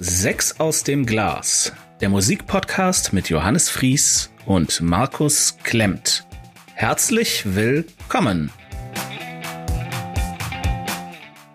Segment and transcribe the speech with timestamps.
[0.00, 6.24] Sechs aus dem Glas, der Musikpodcast mit Johannes Fries und Markus Klemmt.
[6.74, 8.52] Herzlich willkommen!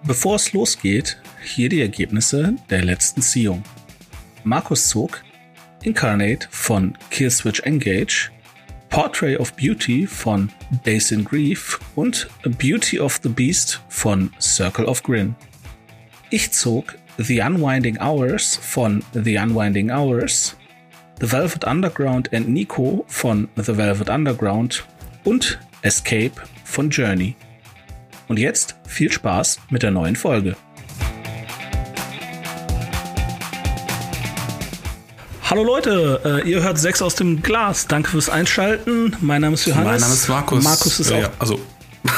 [0.05, 3.63] Bevor es losgeht, hier die Ergebnisse der letzten Ziehung.
[4.43, 5.23] Markus zog
[5.81, 8.29] Incarnate von Killswitch Engage,
[8.89, 10.51] Portrait of Beauty von
[10.85, 15.33] Days in Grief und Beauty of the Beast von Circle of Grin.
[16.29, 20.55] Ich zog The Unwinding Hours von The Unwinding Hours,
[21.19, 24.83] The Velvet Underground and Nico von The Velvet Underground
[25.23, 26.31] und Escape
[26.63, 27.35] von Journey.
[28.27, 30.55] Und jetzt viel Spaß mit der neuen Folge.
[35.43, 37.85] Hallo Leute, äh, ihr hört sechs aus dem Glas.
[37.85, 39.15] Danke fürs Einschalten.
[39.21, 39.85] Mein Name ist Johannes.
[39.85, 40.63] Mein Name ist Markus.
[40.63, 41.21] Markus ist ja, auch.
[41.21, 41.59] Ja, also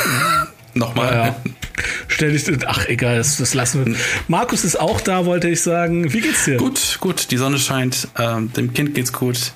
[0.74, 1.14] nochmal.
[1.14, 1.36] Ja.
[2.16, 3.96] Stell dich, ach egal, das, das lassen wir.
[4.30, 6.14] Markus ist auch da, wollte ich sagen.
[6.14, 6.56] Wie geht's dir?
[6.56, 7.30] Gut, gut.
[7.32, 8.08] Die Sonne scheint.
[8.18, 9.52] Ähm, dem Kind geht's gut.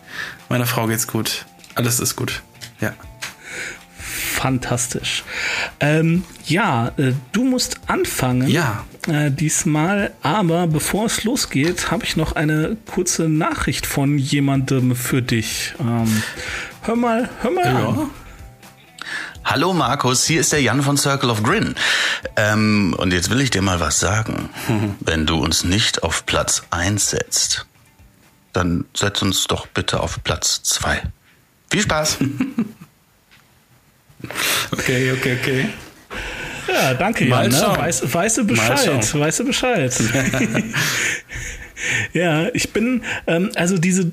[0.50, 1.46] Meiner Frau geht's gut.
[1.76, 2.42] Alles ist gut.
[2.82, 2.94] Ja.
[3.98, 5.24] Fantastisch.
[5.80, 8.50] Ähm, ja, äh, du musst anfangen.
[8.50, 8.84] Ja.
[9.08, 15.22] Äh, diesmal, aber bevor es losgeht, habe ich noch eine kurze Nachricht von jemandem für
[15.22, 15.74] dich.
[15.80, 16.22] Ähm,
[16.82, 17.88] hör mal, hör mal Ja.
[17.90, 18.10] an.
[19.50, 21.74] Hallo Markus, hier ist der Jan von Circle of Grin.
[22.36, 24.50] Ähm, und jetzt will ich dir mal was sagen.
[25.00, 27.66] Wenn du uns nicht auf Platz 1 setzt,
[28.54, 31.02] dann setz uns doch bitte auf Platz 2.
[31.72, 32.18] Viel Spaß!
[34.72, 35.70] Okay, okay, okay.
[36.68, 37.52] Ja, danke, Mal Jan.
[37.54, 37.58] Ne?
[37.58, 38.14] schauen.
[38.14, 39.16] Weißt, du Bescheid?
[39.16, 39.94] Weißt du Bescheid?
[42.12, 44.12] ja, ich bin, ähm, also diese,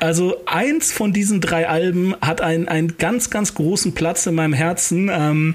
[0.00, 4.52] also eins von diesen drei Alben hat einen, einen ganz, ganz großen Platz in meinem
[4.52, 5.10] Herzen.
[5.12, 5.54] Ähm,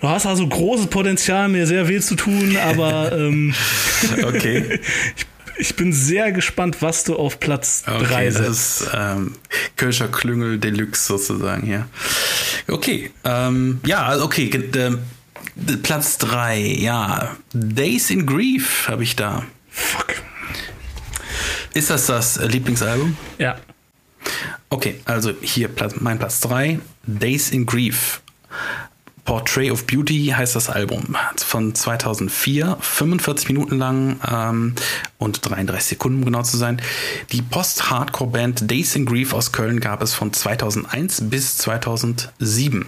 [0.00, 3.54] du hast also großes Potenzial, mir sehr weh zu tun, aber ähm,
[4.24, 4.80] Okay.
[5.16, 5.26] ich,
[5.58, 8.80] ich bin sehr gespannt, was du auf Platz Okay, drei das setzt.
[8.82, 9.34] ist ähm,
[9.76, 11.88] Kirscher Klüngel Deluxe sozusagen hier.
[12.68, 14.98] Okay, ähm, ja, also okay, ähm,
[15.82, 19.44] Platz drei, ja, Days in Grief habe ich da.
[19.70, 20.14] Fuck.
[21.74, 23.16] Ist das das Lieblingsalbum?
[23.38, 23.58] Ja.
[24.70, 28.20] Okay, also hier Platz, mein Platz 3, Days in Grief.
[29.28, 31.14] Portrait of Beauty heißt das Album.
[31.36, 34.74] Von 2004, 45 Minuten lang ähm,
[35.18, 36.80] und 33 Sekunden, um genau zu sein.
[37.32, 42.86] Die Post-Hardcore-Band Days in Grief aus Köln gab es von 2001 bis 2007.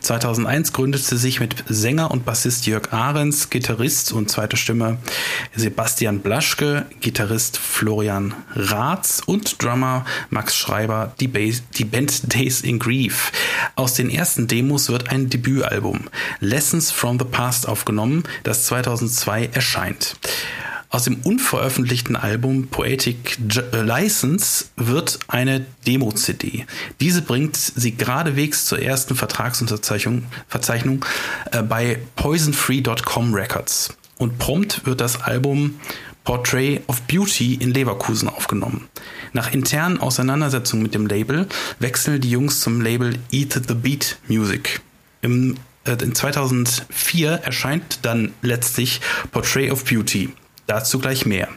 [0.00, 4.96] 2001 gründete sich mit Sänger und Bassist Jörg Ahrens, Gitarrist und zweite Stimme
[5.54, 12.78] Sebastian Blaschke, Gitarrist Florian Ratz und Drummer Max Schreiber die, Bas die Band Days in
[12.78, 13.30] Grief.
[13.74, 15.81] Aus den ersten Demos wird ein Debütalbum
[16.40, 20.16] Lessons from the Past aufgenommen, das 2002 erscheint.
[20.92, 23.38] Aus dem unveröffentlichten Album Poetic
[23.72, 26.66] äh, License wird eine Demo-CD.
[27.00, 31.02] Diese bringt sie geradewegs zur ersten Vertragsunterzeichnung Verzeichnung,
[31.50, 33.96] äh, bei poisonfree.com Records.
[34.18, 35.80] Und prompt wird das Album
[36.24, 38.88] Portrait of Beauty in Leverkusen aufgenommen.
[39.32, 41.48] Nach internen Auseinandersetzungen mit dem Label
[41.78, 44.82] wechseln die Jungs zum Label Eat the Beat Music.
[45.22, 49.00] Im, äh, in 2004 erscheint dann letztlich
[49.30, 50.30] Portrait of Beauty.
[50.66, 51.48] Dazu gleich mehr.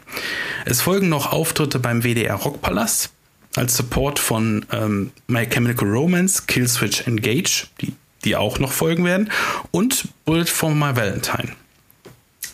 [0.65, 3.11] Es folgen noch Auftritte beim WDR Rockpalast
[3.55, 7.93] als Support von ähm, My Chemical Romance, Killswitch Engage, die,
[8.23, 9.31] die auch noch folgen werden,
[9.71, 11.55] und Bullet for My Valentine.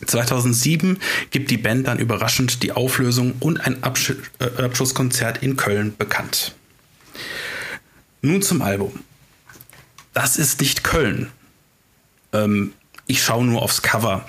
[0.06, 0.98] 2007
[1.30, 6.54] gibt die Band dann überraschend die Auflösung und ein Absch äh, Abschlusskonzert in Köln bekannt.
[8.20, 9.00] Nun zum Album.
[10.12, 11.30] Das ist nicht Köln.
[12.32, 12.72] Ähm,
[13.06, 14.24] ich schaue nur aufs Cover.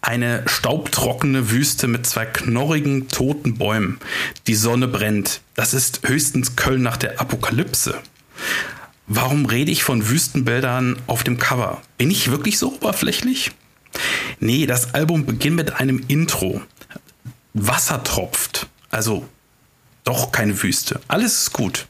[0.00, 3.98] Eine staubtrockene Wüste mit zwei knorrigen, toten Bäumen.
[4.46, 5.40] Die Sonne brennt.
[5.54, 7.98] Das ist höchstens Köln nach der Apokalypse.
[9.08, 11.80] Warum rede ich von Wüstenbildern auf dem Cover?
[11.98, 13.52] Bin ich wirklich so oberflächlich?
[14.40, 16.60] Nee, das Album beginnt mit einem Intro.
[17.54, 18.66] Wasser tropft.
[18.90, 19.26] Also
[20.04, 21.00] doch keine Wüste.
[21.08, 21.86] Alles ist gut.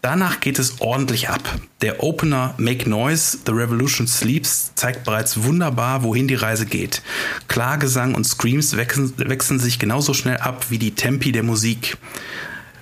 [0.00, 1.42] Danach geht es ordentlich ab.
[1.80, 7.02] Der Opener Make Noise, The Revolution Sleeps zeigt bereits wunderbar, wohin die Reise geht.
[7.48, 11.96] Klagesang und Screams wechseln, wechseln sich genauso schnell ab wie die Tempi der Musik.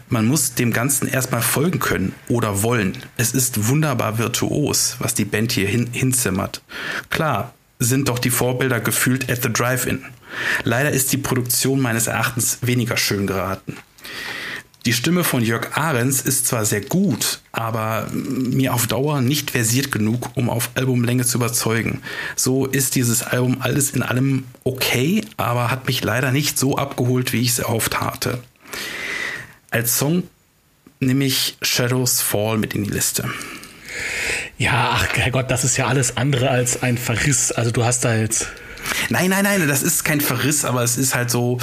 [0.08, 2.96] Man muss dem Ganzen erstmal folgen können oder wollen.
[3.16, 6.62] Es ist wunderbar virtuos, was die Band hier hin, hinzimmert.
[7.10, 10.04] Klar, sind doch die Vorbilder gefühlt at the Drive-In.
[10.64, 13.76] Leider ist die Produktion meines Erachtens weniger schön geraten.
[14.86, 19.90] Die Stimme von Jörg Ahrens ist zwar sehr gut, aber mir auf Dauer nicht versiert
[19.90, 22.02] genug, um auf Albumlänge zu überzeugen.
[22.36, 27.32] So ist dieses Album alles in allem okay, aber hat mich leider nicht so abgeholt,
[27.32, 28.38] wie ich es erhofft hatte.
[29.70, 30.22] Als Song
[31.00, 33.28] nehme ich Shadows Fall mit in die Liste.
[34.56, 37.50] Ja, ach Herrgott, das ist ja alles andere als ein Verriss.
[37.50, 38.46] Also du hast da jetzt
[39.08, 41.58] Nein, nein, nein, das ist kein Verriss, aber es ist halt so,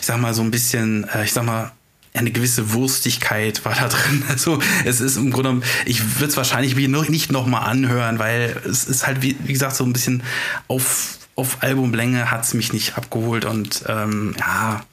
[0.00, 1.72] ich sag mal, so ein bisschen, äh, ich sag mal,
[2.14, 4.24] eine gewisse Wurstigkeit war da drin.
[4.28, 9.06] Also es ist im Grunde, ich würde es wahrscheinlich nicht nochmal anhören, weil es ist
[9.06, 10.22] halt, wie, wie gesagt, so ein bisschen
[10.66, 14.84] auf, auf Albumlänge hat es mich nicht abgeholt und ähm, ja,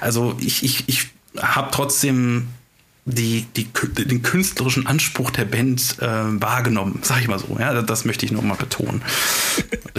[0.00, 2.48] also ich, ich, ich habe trotzdem
[3.06, 3.68] die, die,
[4.04, 7.56] den künstlerischen Anspruch der Band äh, wahrgenommen, sag ich mal so.
[7.58, 9.00] Ja, das möchte ich nochmal betonen.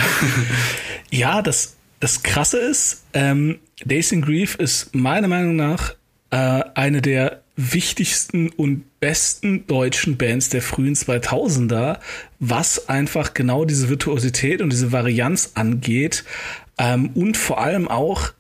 [1.10, 5.94] ja, das, das Krasse ist, ähm, Days in Grief ist meiner Meinung nach
[6.30, 12.00] eine der wichtigsten und besten deutschen Bands der frühen 2000er,
[12.40, 16.24] was einfach genau diese Virtuosität und diese Varianz angeht
[16.78, 18.32] ähm, und vor allem auch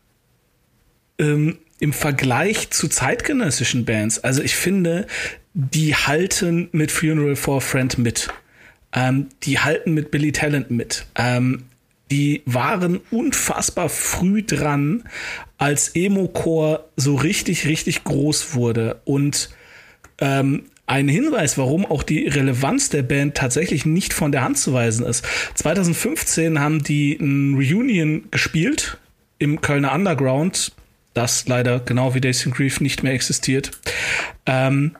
[1.17, 4.19] ähm, im Vergleich zu zeitgenössischen Bands.
[4.19, 5.07] Also ich finde,
[5.53, 8.29] die halten mit Funeral for a Friend mit.
[8.93, 11.05] Ähm, die halten mit Billy Talent mit.
[11.15, 11.63] Ähm,
[12.11, 15.03] die waren unfassbar früh dran,
[15.57, 19.01] als Emo-Core so richtig, richtig groß wurde.
[19.05, 19.49] Und
[20.19, 24.73] ähm, ein Hinweis, warum auch die Relevanz der Band tatsächlich nicht von der Hand zu
[24.73, 25.25] weisen ist.
[25.55, 28.97] 2015 haben die ein Reunion gespielt
[29.37, 30.71] im Kölner Underground,
[31.13, 33.71] das leider genau wie Days in Grief nicht mehr existiert.
[34.45, 34.95] Ähm,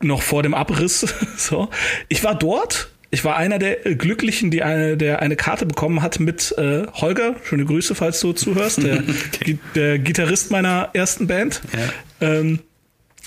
[0.00, 1.00] noch vor dem Abriss.
[1.36, 1.68] so.
[2.08, 6.18] Ich war dort ich war einer der Glücklichen, die eine, der eine Karte bekommen hat
[6.18, 7.36] mit äh, Holger.
[7.44, 8.82] Schöne Grüße, falls du zuhörst.
[8.82, 9.04] Der,
[9.34, 9.58] okay.
[9.74, 11.60] der Gitarrist meiner ersten Band.
[12.20, 12.26] Ja.
[12.26, 12.60] Ähm,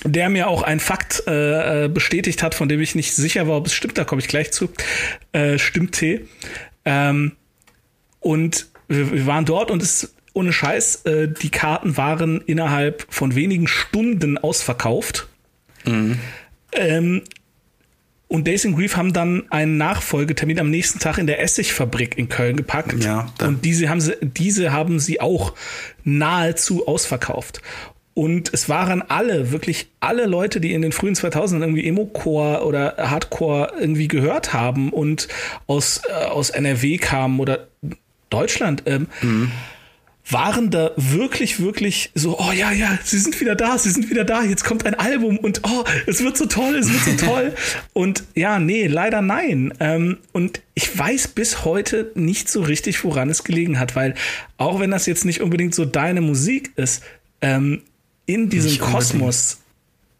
[0.04, 3.58] der mir auch ein Fakt äh, äh, bestätigt hat, von dem ich nicht sicher war,
[3.58, 4.70] ob es stimmt, da komme ich gleich zu.
[5.34, 6.26] Äh, stimmt T.
[6.84, 7.34] Ähm,
[8.20, 13.36] und wir, wir, waren dort und es ohne Scheiß, äh, die Karten waren innerhalb von
[13.36, 15.28] wenigen Stunden ausverkauft.
[15.86, 16.18] Mhm.
[16.72, 17.22] Ähm,
[18.36, 22.28] und Days in Grief haben dann einen Nachfolgetermin am nächsten Tag in der Essigfabrik in
[22.28, 23.02] Köln gepackt.
[23.02, 25.54] Ja, und diese haben sie, diese haben sie auch
[26.04, 27.62] nahezu ausverkauft.
[28.14, 32.96] Und es waren alle, wirklich alle Leute, die in den frühen 2000ern irgendwie Emo-Core oder
[32.98, 35.30] Hardcore irgendwie gehört haben und
[35.68, 37.68] aus, äh, aus NRW kamen oder
[38.30, 39.52] Deutschland, ähm, mhm
[40.30, 44.26] waren da wirklich, wirklich so, oh ja, ja, sie sind wieder da, sie sind wieder
[44.26, 47.54] da, jetzt kommt ein Album und oh, es wird so toll, es wird so toll.
[47.94, 49.74] und ja, nee, leider nein.
[49.80, 54.16] Ähm, und ich weiß bis heute nicht so richtig, woran es gelegen hat, weil
[54.58, 57.04] auch wenn das jetzt nicht unbedingt so deine Musik ist,
[57.42, 57.84] ähm,
[58.26, 59.60] in diesem Kosmos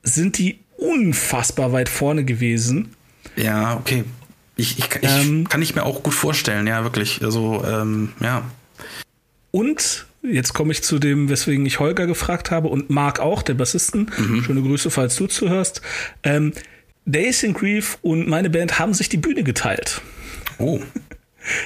[0.04, 2.90] sind die unfassbar weit vorne gewesen.
[3.36, 4.04] Ja, okay.
[4.56, 7.24] Ich, ich, ich ähm, kann ich mir auch gut vorstellen, ja, wirklich.
[7.24, 8.44] Also, ähm, ja.
[9.56, 13.54] Und jetzt komme ich zu dem, weswegen ich Holger gefragt habe und Marc auch, der
[13.54, 14.12] Bassisten.
[14.18, 14.44] Mhm.
[14.44, 15.82] Schöne Grüße, falls du zuhörst.
[16.24, 16.52] Ähm,
[17.06, 20.02] Days in Grief und meine Band haben sich die Bühne geteilt.
[20.58, 20.82] Oh.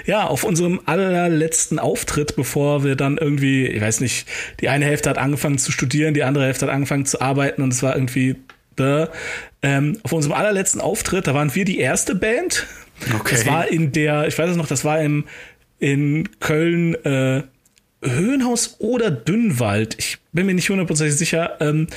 [0.05, 4.27] Ja, auf unserem allerletzten Auftritt, bevor wir dann irgendwie, ich weiß nicht,
[4.59, 7.73] die eine Hälfte hat angefangen zu studieren, die andere Hälfte hat angefangen zu arbeiten und
[7.73, 8.35] es war irgendwie
[8.75, 9.09] da.
[9.63, 12.67] Ähm, auf unserem allerletzten Auftritt, da waren wir die erste Band.
[13.15, 13.33] Okay.
[13.33, 15.25] Das war in der, ich weiß es noch, das war im
[15.79, 17.43] in Köln äh,
[18.01, 21.87] Höhenhaus oder Dünnwald, ich bin mir nicht hundertprozentig sicher, ähm,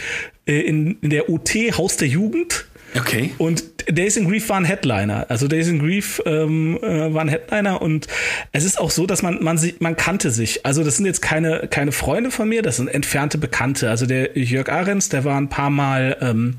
[0.47, 2.67] äh, in, in der OT Haus der Jugend.
[2.95, 3.31] Okay.
[3.39, 5.27] Und Days in Grief war ein Headliner.
[5.29, 8.07] Also Days in Grief ähm, äh, war ein Headliner und
[8.53, 10.67] es ist auch so, dass man man sie, man kannte sich.
[10.67, 13.89] Also das sind jetzt keine keine Freunde von mir, das sind entfernte Bekannte.
[13.89, 16.59] Also der Jörg Ahrens, der war ein paar Mal ähm,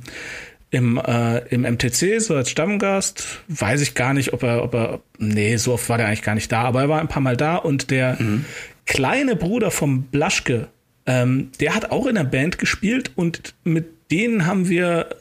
[0.71, 3.41] im, äh, im MTC, so als Stammgast.
[3.47, 6.33] Weiß ich gar nicht, ob er, ob er, nee, so oft war der eigentlich gar
[6.33, 8.45] nicht da, aber er war ein paar Mal da und der mhm
[8.85, 10.69] kleine Bruder vom Blaschke,
[11.05, 15.17] ähm, der hat auch in der Band gespielt und mit denen haben wir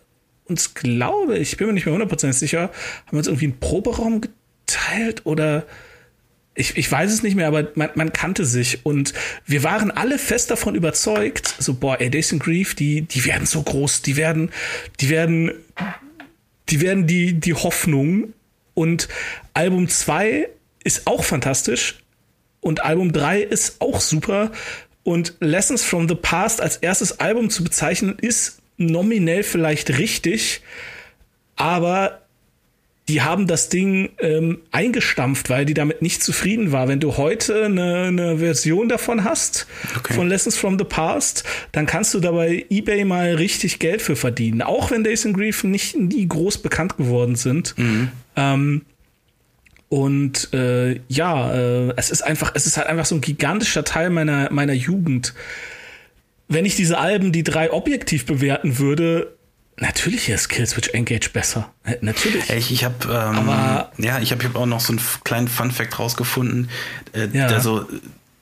[0.47, 2.62] uns, glaube ich, bin mir nicht mehr hundertprozentig sicher,
[3.07, 5.66] haben wir uns irgendwie einen Proberaum geteilt oder
[6.54, 9.14] ich, ich weiß es nicht mehr, aber man, man kannte sich und
[9.47, 14.02] wir waren alle fest davon überzeugt, so, boah, ey, Grief, die, die werden so groß,
[14.02, 14.50] die werden,
[15.00, 15.52] die werden,
[16.69, 18.35] die werden die, die Hoffnung
[18.75, 19.09] und
[19.54, 20.49] Album 2
[20.85, 22.02] ist auch fantastisch,
[22.62, 24.52] und Album 3 ist auch super.
[25.02, 30.62] Und Lessons from the Past als erstes Album zu bezeichnen, ist nominell vielleicht richtig,
[31.57, 32.23] aber
[33.09, 36.87] die haben das Ding ähm, eingestampft, weil die damit nicht zufrieden war.
[36.87, 39.66] Wenn du heute eine, eine Version davon hast,
[39.97, 40.14] okay.
[40.14, 41.42] von Lessons from the Past,
[41.73, 44.62] dann kannst du dabei eBay mal richtig Geld für verdienen.
[44.62, 47.75] Auch wenn Days in Grief nicht nie groß bekannt geworden sind.
[47.76, 48.12] Mhm.
[48.37, 48.83] Ähm,
[49.93, 54.09] und äh, ja, äh, es ist einfach, es ist halt einfach so ein gigantischer Teil
[54.09, 55.35] meiner, meiner Jugend.
[56.49, 59.37] Wenn ich diese Alben, die drei objektiv bewerten würde,
[59.77, 61.71] Natürlich ist Killswitch Engage besser.
[61.85, 62.49] Äh, natürlich.
[62.49, 66.71] Ich, ich habe ähm, ja, ich habe auch noch so einen kleinen Fun Fact rausgefunden.
[67.13, 67.49] Äh, ja.
[67.49, 67.87] Also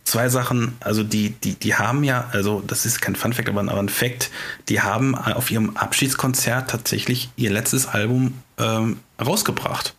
[0.05, 3.61] zwei Sachen, also die, die, die haben ja, also das ist kein Fun Fact, aber,
[3.61, 4.31] aber ein Fact,
[4.69, 9.95] die haben auf ihrem Abschiedskonzert tatsächlich ihr letztes Album ähm, rausgebracht.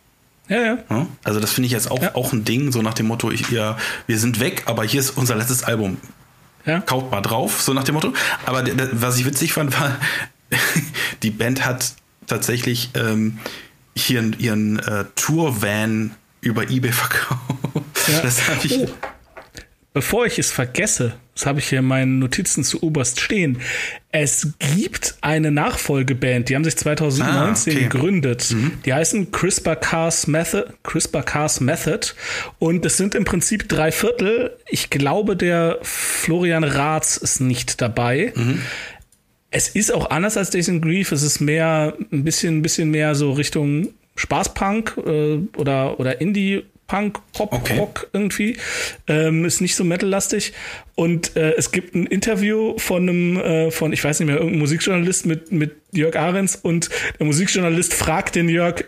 [0.48, 1.06] Ja, ja.
[1.24, 2.14] Also das finde ich jetzt auch, ja.
[2.14, 5.10] auch ein Ding, so nach dem Motto, ich, ja, wir sind weg, aber hier ist
[5.10, 5.98] unser letztes Album.
[6.66, 6.80] Ja.
[6.80, 8.12] Kaut mal drauf, so nach dem Motto.
[8.46, 9.96] Aber was ich witzig fand, war,
[11.22, 11.94] die Band hat
[12.26, 13.38] tatsächlich ähm,
[13.96, 17.40] hier ihren äh, Tour-Van über Ebay verkauft.
[18.08, 18.20] Ja.
[18.20, 18.78] Das habe ich.
[18.78, 18.88] Oh.
[19.94, 23.58] Bevor ich es vergesse, das habe ich hier in meinen Notizen zu Oberst stehen.
[24.10, 27.88] Es gibt eine Nachfolgeband, die haben sich 2019 ah, okay.
[27.88, 28.50] gegründet.
[28.50, 28.72] Mhm.
[28.86, 32.14] Die heißen CRISPR-Cas Method, CRISPR-Cas Method.
[32.58, 34.56] Und es sind im Prinzip drei Viertel.
[34.68, 38.32] Ich glaube, der Florian Ratz ist nicht dabei.
[38.34, 38.62] Mhm.
[39.50, 41.12] Es ist auch anders als Days in Grief.
[41.12, 46.64] Es ist mehr, ein bisschen, ein bisschen mehr so Richtung Spaßpunk äh, oder, oder Indie
[46.92, 47.78] Punk, Pop, okay.
[47.78, 48.58] Rock irgendwie.
[49.06, 50.52] Ähm, ist nicht so metallastig.
[50.94, 54.58] Und äh, es gibt ein Interview von einem, äh, von, ich weiß nicht mehr, irgendeinem
[54.58, 58.84] Musikjournalist mit, mit Jörg Ahrens und der Musikjournalist fragt den Jörg,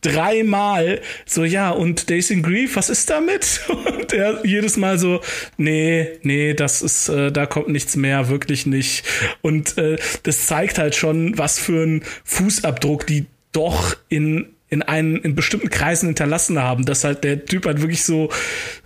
[0.00, 3.62] dreimal so, ja, und Days in Grief, was ist damit?
[3.68, 5.20] Und er jedes Mal so,
[5.58, 9.04] nee, nee, das ist, äh, da kommt nichts mehr, wirklich nicht.
[9.42, 15.16] Und äh, das zeigt halt schon, was für ein Fußabdruck die doch in in einen
[15.16, 18.30] in bestimmten Kreisen hinterlassen haben, dass halt der Typ halt wirklich so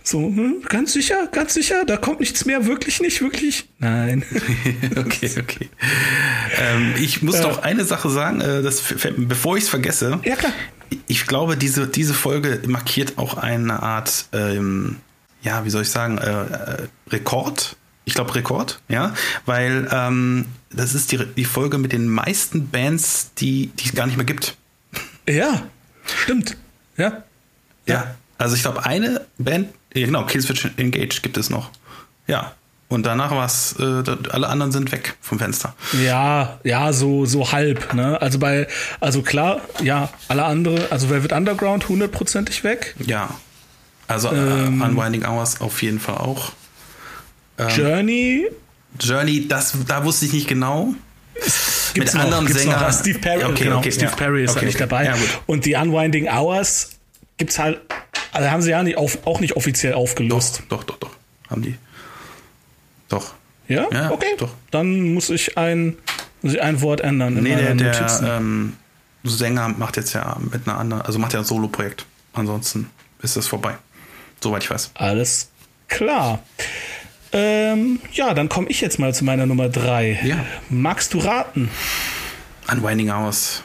[0.03, 3.65] so hm, ganz sicher, ganz sicher, da kommt nichts mehr, wirklich nicht, wirklich.
[3.79, 4.23] Nein.
[4.95, 5.69] okay, okay.
[6.59, 8.83] Ähm, ich muss äh, noch eine Sache sagen, äh, das,
[9.17, 10.19] bevor ich es vergesse.
[10.23, 10.51] Ja klar
[11.07, 14.97] ich glaube, diese, diese Folge markiert auch eine Art, ähm,
[15.41, 17.77] ja, wie soll ich sagen, äh, äh, Rekord.
[18.07, 19.15] Ich glaube Rekord, ja,
[19.47, 24.05] weil ähm, das ist die, die Folge mit den meisten Bands, die, die es gar
[24.05, 24.57] nicht mehr gibt.
[25.27, 25.63] Ja,
[26.05, 26.57] stimmt.
[26.97, 27.23] Ja.
[27.85, 28.15] Ja, ja.
[28.37, 31.69] also ich glaube, eine Band, genau, Killswitch Engage gibt es noch.
[32.27, 32.53] Ja,
[32.87, 35.75] und danach war es, äh, alle anderen sind weg vom Fenster.
[36.03, 38.21] Ja, ja, so, so halb, ne?
[38.21, 38.67] Also bei,
[38.99, 42.95] also klar, ja, alle andere, also Velvet Underground hundertprozentig weg.
[42.99, 43.29] Ja.
[44.07, 46.51] Also äh, ähm, Unwinding Hours auf jeden Fall auch.
[47.57, 48.47] Ähm, Journey.
[48.99, 50.93] Journey, das, da wusste ich nicht genau.
[51.95, 52.93] Gibt's Mit noch, anderen Sängern.
[52.93, 54.15] Steve Perry, okay, genau, okay, Steve ja.
[54.17, 55.05] Perry ist okay, halt nicht dabei.
[55.05, 56.89] Ja, Und die Unwinding Hours
[57.37, 57.79] gibt's halt,
[58.33, 60.63] also haben sie ja nicht auf, auch nicht offiziell aufgelöst.
[60.67, 61.49] Doch, doch, doch, doch.
[61.49, 61.75] Haben die.
[63.07, 63.33] Doch.
[63.69, 63.87] Ja?
[63.93, 64.35] ja okay.
[64.37, 64.51] Doch.
[64.71, 65.95] Dann muss ich ein,
[66.41, 67.35] muss ich ein Wort ändern.
[67.35, 68.73] Nee, der, der ähm,
[69.23, 72.05] Sänger macht jetzt ja mit einer anderen, also macht ja ein Solo-Projekt.
[72.33, 72.89] Ansonsten
[73.21, 73.75] ist das vorbei.
[74.43, 74.91] Soweit ich weiß.
[74.95, 75.47] Alles
[75.87, 76.43] klar.
[77.31, 80.19] Ähm, ja, dann komme ich jetzt mal zu meiner Nummer 3.
[80.23, 80.45] Ja.
[80.69, 81.69] Magst du raten?
[82.71, 83.63] Unwinding Hours.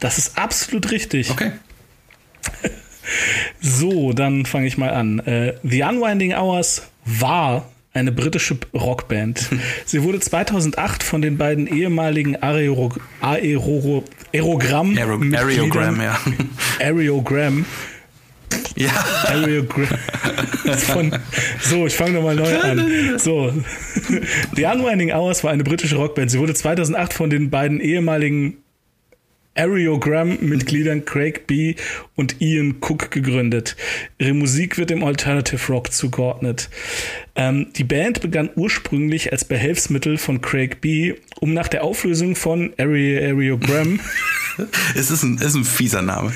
[0.00, 1.30] Das ist absolut richtig.
[1.30, 1.52] Okay.
[3.60, 5.20] so, dann fange ich mal an.
[5.20, 9.48] Äh, The Unwinding Hours war eine britische Rockband.
[9.84, 16.18] Sie wurde 2008 von den beiden ehemaligen Aero, Aero, Aerogramm Aero, Aerogramm, ja.
[16.80, 17.66] Aerogramm
[18.76, 18.90] ja.
[19.26, 19.86] Aerogramm.
[20.78, 21.18] Von,
[21.60, 23.18] so, ich fange nochmal neu an.
[23.18, 23.52] So.
[24.54, 26.30] The Unwinding Hours war eine britische Rockband.
[26.30, 28.61] Sie wurde 2008 von den beiden ehemaligen
[29.54, 31.74] Aerogram-Mitgliedern Craig B.
[32.16, 33.76] und Ian Cook gegründet.
[34.18, 36.70] Ihre Musik wird dem Alternative Rock zugeordnet.
[37.34, 42.72] Ähm, die Band begann ursprünglich als Behelfsmittel von Craig B., um nach der Auflösung von
[42.76, 44.00] Aerogram
[44.94, 46.32] es ist ein, ist ein fieser Name.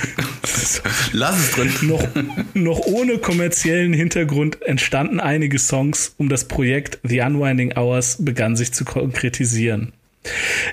[1.12, 1.72] Lass es drin.
[1.82, 2.06] Noch,
[2.54, 8.72] noch ohne kommerziellen Hintergrund entstanden einige Songs, um das Projekt The Unwinding Hours begann sich
[8.72, 9.92] zu konkretisieren.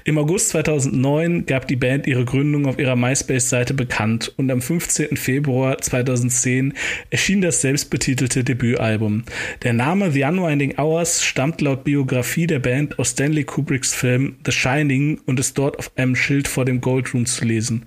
[0.04, 5.18] Im August 2009 gab die Band ihre Gründung auf ihrer MySpace-Seite bekannt und am 15.
[5.18, 6.74] Februar 2010
[7.10, 9.24] erschien das selbstbetitelte Debütalbum.
[9.64, 14.52] Der Name The Unwinding Hours stammt laut Biografie der Band aus Stanley Kubricks Film The
[14.52, 17.86] Shining und ist dort auf einem Schild vor dem Gold Room zu lesen.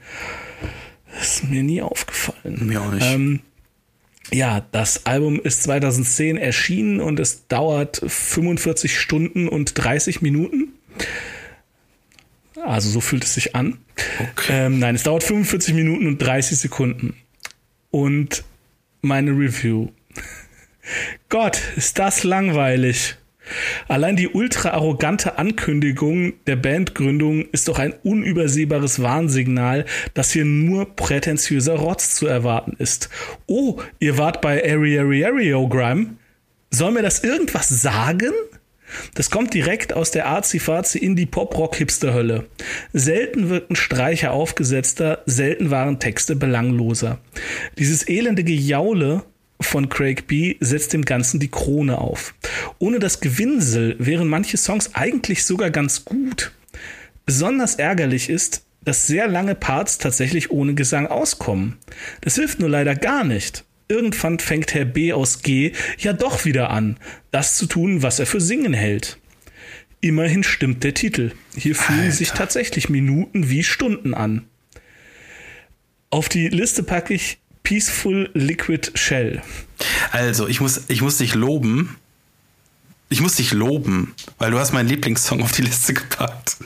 [1.13, 2.67] Das ist mir nie aufgefallen.
[2.67, 3.07] Mir auch nicht.
[3.07, 3.41] Ähm,
[4.33, 10.73] ja, das Album ist 2010 erschienen und es dauert 45 Stunden und 30 Minuten.
[12.65, 13.79] Also so fühlt es sich an.
[14.33, 14.67] Okay.
[14.67, 17.15] Ähm, nein, es dauert 45 Minuten und 30 Sekunden.
[17.91, 18.45] Und
[19.03, 19.89] meine Review.
[21.29, 23.17] Gott, ist das langweilig.
[23.89, 29.85] Allein die ultra arrogante Ankündigung der Bandgründung ist doch ein unübersehbares Warnsignal,
[30.15, 33.09] dass hier nur prätentiöser Rotz zu erwarten ist.
[33.47, 36.19] Oh, ihr wart bei Ari Ari Ariogram?
[36.71, 38.33] Soll mir das irgendwas sagen?
[39.15, 42.47] Das kommt direkt aus der Arzi-Fazi Indie-Pop-Rock-Hipster-Hölle.
[42.93, 47.19] Selten wirkten Streicher aufgesetzter, selten waren Texte belangloser.
[47.79, 49.25] Dieses elende Gejaule
[49.61, 50.57] von Craig B.
[50.61, 52.35] setzt dem Ganzen die Krone auf.
[52.79, 56.53] Ohne das Gewinsel wären manche Songs eigentlich sogar ganz gut.
[57.25, 61.77] Besonders ärgerlich ist, dass sehr lange Parts tatsächlich ohne Gesang auskommen.
[62.21, 63.66] Das hilft nur leider gar nicht.
[63.89, 66.97] Irgendwann fängt Herr B aus G ja doch wieder an,
[67.31, 69.19] das zu tun, was er für Singen hält.
[70.01, 71.33] Immerhin stimmt der Titel.
[71.57, 72.13] Hier fühlen Alter.
[72.13, 74.47] sich tatsächlich Minuten wie Stunden an.
[76.11, 79.43] Auf die Liste packe ich Peaceful Liquid Shell.
[80.13, 81.97] Also, ich muss, ich muss dich loben.
[83.09, 86.57] Ich muss dich loben, weil du hast meinen Lieblingssong auf die Liste gepackt.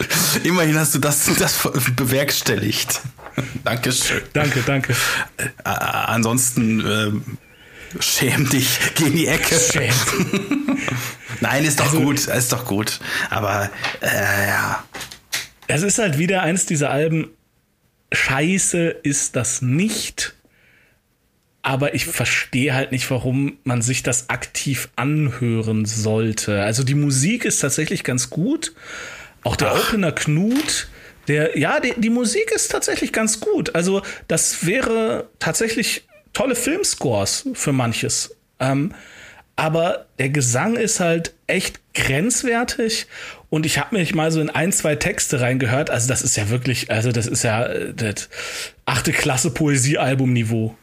[0.42, 3.00] Immerhin hast du das, das bewerkstelligt.
[3.64, 4.22] Dankeschön.
[4.32, 4.94] Danke, danke.
[5.36, 9.58] Äh, ansonsten äh, schäm dich, geh in die Ecke.
[9.58, 9.92] Schäm.
[11.40, 13.00] Nein, ist doch also, gut, ist doch gut.
[13.28, 13.70] Aber
[14.00, 14.84] äh, ja.
[15.66, 17.28] Es ist halt wieder eins dieser Alben.
[18.12, 20.34] Scheiße ist das nicht
[21.62, 26.62] aber ich verstehe halt nicht, warum man sich das aktiv anhören sollte.
[26.62, 28.72] Also die Musik ist tatsächlich ganz gut.
[29.42, 29.88] Auch der Ach.
[29.88, 30.88] Opener Knut,
[31.28, 33.74] der, ja, die, die Musik ist tatsächlich ganz gut.
[33.74, 38.36] Also das wäre tatsächlich tolle Filmscores für manches.
[38.58, 38.94] Ähm,
[39.56, 43.06] aber der Gesang ist halt echt grenzwertig
[43.50, 45.90] und ich habe mich mal so in ein, zwei Texte reingehört.
[45.90, 48.30] Also das ist ja wirklich, also das ist ja äh, das
[48.86, 50.74] achte Klasse Poesiealbum-Niveau.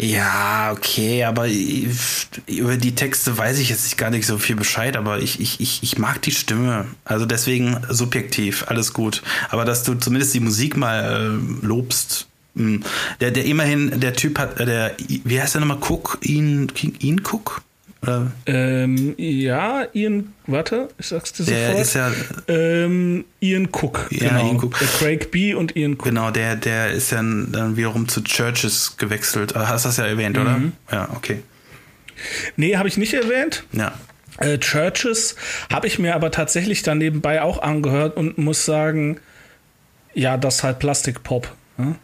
[0.00, 1.48] Ja, okay, aber
[2.46, 5.82] über die Texte weiß ich jetzt gar nicht so viel Bescheid, aber ich, ich, ich,
[5.82, 6.86] ich mag die Stimme.
[7.04, 9.22] Also deswegen subjektiv, alles gut.
[9.50, 12.28] Aber dass du zumindest die Musik mal äh, lobst.
[12.54, 12.84] Hm.
[13.20, 15.78] Der, der immerhin, der Typ hat, äh, der, wie heißt der nochmal?
[15.78, 16.18] Cook?
[16.22, 17.62] Ian, Ian Cook?
[18.46, 21.82] Ähm, ja, Ian, warte, ich sag's dir der sofort.
[21.82, 22.12] Ist ja,
[22.46, 24.46] ähm, Ian Cook, ja, genau.
[24.46, 24.78] Ian Cook.
[24.78, 25.54] Der Craig B.
[25.54, 26.04] und Ian Cook.
[26.04, 29.56] Genau, der, der ist ja dann wiederum zu Churches gewechselt.
[29.56, 30.42] Ah, hast du das ja erwähnt, mhm.
[30.42, 30.60] oder?
[30.92, 31.42] Ja, okay.
[32.56, 33.64] Nee, habe ich nicht erwähnt.
[33.72, 33.92] Ja.
[34.38, 35.34] Äh, Churches
[35.72, 39.18] habe ich mir aber tatsächlich dann nebenbei auch angehört und muss sagen,
[40.14, 41.52] ja, das ist halt Plastikpop.
[41.76, 41.96] Ne?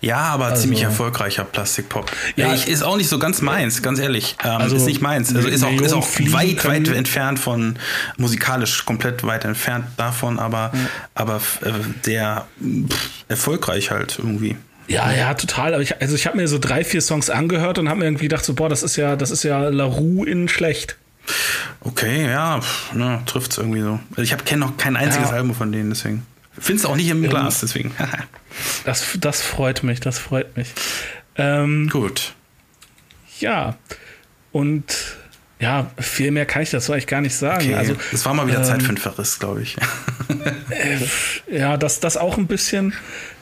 [0.00, 2.10] Ja, aber also, ziemlich erfolgreicher Plastikpop.
[2.36, 4.36] Ja, ich, ist auch nicht so ganz meins, ganz ehrlich.
[4.42, 5.34] Ähm, also, ist nicht meins.
[5.34, 7.78] Also ist auch, ist auch weit, weit entfernt von,
[8.16, 10.80] musikalisch komplett weit entfernt davon, aber, ja.
[11.14, 11.72] aber äh,
[12.06, 14.56] der pff, erfolgreich halt irgendwie.
[14.88, 15.74] Ja, ja, total.
[15.74, 18.24] Aber ich, also ich habe mir so drei, vier Songs angehört und habe mir irgendwie
[18.24, 20.96] gedacht, so, boah, das ist ja, das ist ja La Rue in schlecht.
[21.80, 22.60] Okay, ja,
[22.92, 24.00] ne, trifft's irgendwie so.
[24.16, 25.36] Also ich kenne noch kein einziges ja.
[25.36, 26.26] Album von denen, deswegen.
[26.58, 27.94] Findest auch nicht im ähm, Glas, deswegen.
[28.84, 30.72] das, das freut mich, das freut mich.
[31.36, 32.34] Ähm, Gut.
[33.38, 33.76] Ja.
[34.52, 35.16] Und
[35.60, 37.66] ja, viel mehr kann ich dazu eigentlich gar nicht sagen.
[37.66, 37.74] Okay.
[37.74, 39.76] Also, es war mal wieder ähm, Zeit für einen Verriss, glaube ich.
[41.48, 42.94] äh, ja, das, das auch ein bisschen.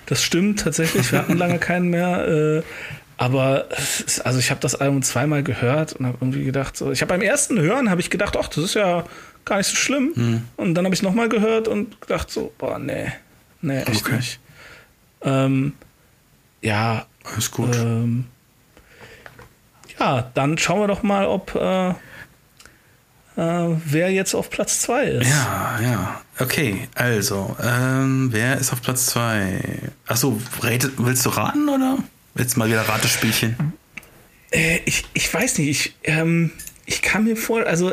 [0.07, 1.13] Das stimmt tatsächlich.
[1.13, 2.27] Wir hatten lange keinen mehr.
[2.27, 2.63] Äh,
[3.19, 3.69] aber
[4.25, 7.21] also ich habe das Album zweimal gehört und habe irgendwie gedacht, so, ich habe beim
[7.21, 9.05] ersten Hören habe ich gedacht, ach, das ist ja
[9.45, 10.13] gar nicht so schlimm.
[10.15, 10.43] Hm.
[10.57, 13.13] Und dann habe ich es nochmal gehört und gedacht so, boah, nee,
[13.61, 14.17] nee, echt okay.
[14.17, 14.41] nicht.
[15.23, 15.75] Ähm,
[16.63, 17.07] ja.
[17.25, 17.75] Alles gut.
[17.77, 18.27] Ähm,
[19.99, 21.95] ja, dann schauen wir doch mal, ob äh, äh,
[23.85, 25.29] wer jetzt auf Platz 2 ist.
[25.29, 26.21] Ja, ja.
[26.39, 29.91] Okay, also, ähm, wer ist auf Platz 2?
[30.07, 31.99] Achso, willst du raten oder?
[32.39, 33.75] Jetzt mal wieder Ratespielchen.
[34.51, 36.53] Äh, ich, ich weiß nicht, ich, ähm,
[36.87, 37.93] ich kann mir vor, also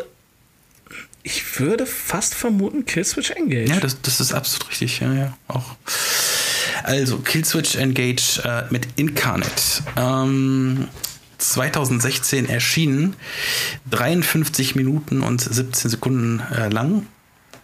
[1.23, 3.69] ich würde fast vermuten Killswitch Engage.
[3.69, 5.75] Ja, das, das ist absolut richtig, ja, ja, auch.
[6.83, 9.83] Also, Killswitch Engage äh, mit Incarnate.
[9.97, 10.87] Ähm,
[11.39, 13.15] 2016 erschienen,
[13.89, 17.07] 53 Minuten und 17 Sekunden äh, lang.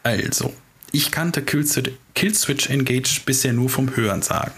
[0.01, 0.53] Also,
[0.91, 4.53] ich kannte Killswitch, Killswitch Engage bisher nur vom Hören sagen.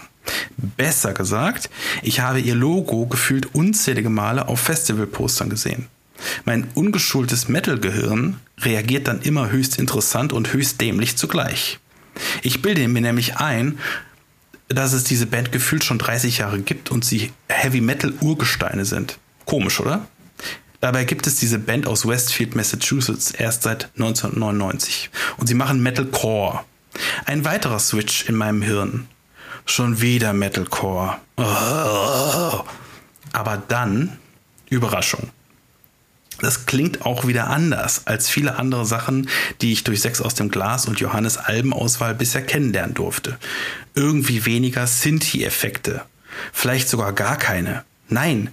[0.56, 1.70] Besser gesagt,
[2.02, 5.86] ich habe ihr Logo gefühlt unzählige Male auf Festivalpostern gesehen.
[6.44, 11.78] Mein ungeschultes Metal-Gehirn reagiert dann immer höchst interessant und höchst dämlich zugleich.
[12.42, 13.78] Ich bilde mir nämlich ein,
[14.68, 19.18] dass es diese Band gefühlt schon 30 Jahre gibt und sie Heavy Metal Urgesteine sind.
[19.44, 20.06] Komisch, oder?
[20.80, 26.64] Dabei gibt es diese Band aus Westfield, Massachusetts erst seit 1999 und sie machen Metalcore.
[27.24, 29.08] Ein weiterer Switch in meinem Hirn.
[29.66, 31.16] Schon wieder Metalcore.
[33.32, 34.18] Aber dann,
[34.68, 35.30] Überraschung.
[36.40, 39.28] Das klingt auch wieder anders als viele andere Sachen,
[39.60, 43.38] die ich durch Sex aus dem Glas und Johannes Albenauswahl bisher kennenlernen durfte.
[43.94, 46.02] Irgendwie weniger Sinti-Effekte.
[46.52, 47.84] Vielleicht sogar gar keine.
[48.08, 48.50] Nein,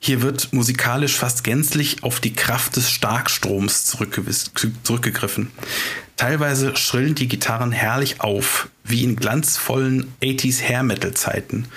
[0.00, 5.50] hier wird musikalisch fast gänzlich auf die Kraft des Starkstroms zurückgegriffen.
[6.18, 11.68] Teilweise schrillen die Gitarren herrlich auf, wie in glanzvollen 80s Hair Metal Zeiten.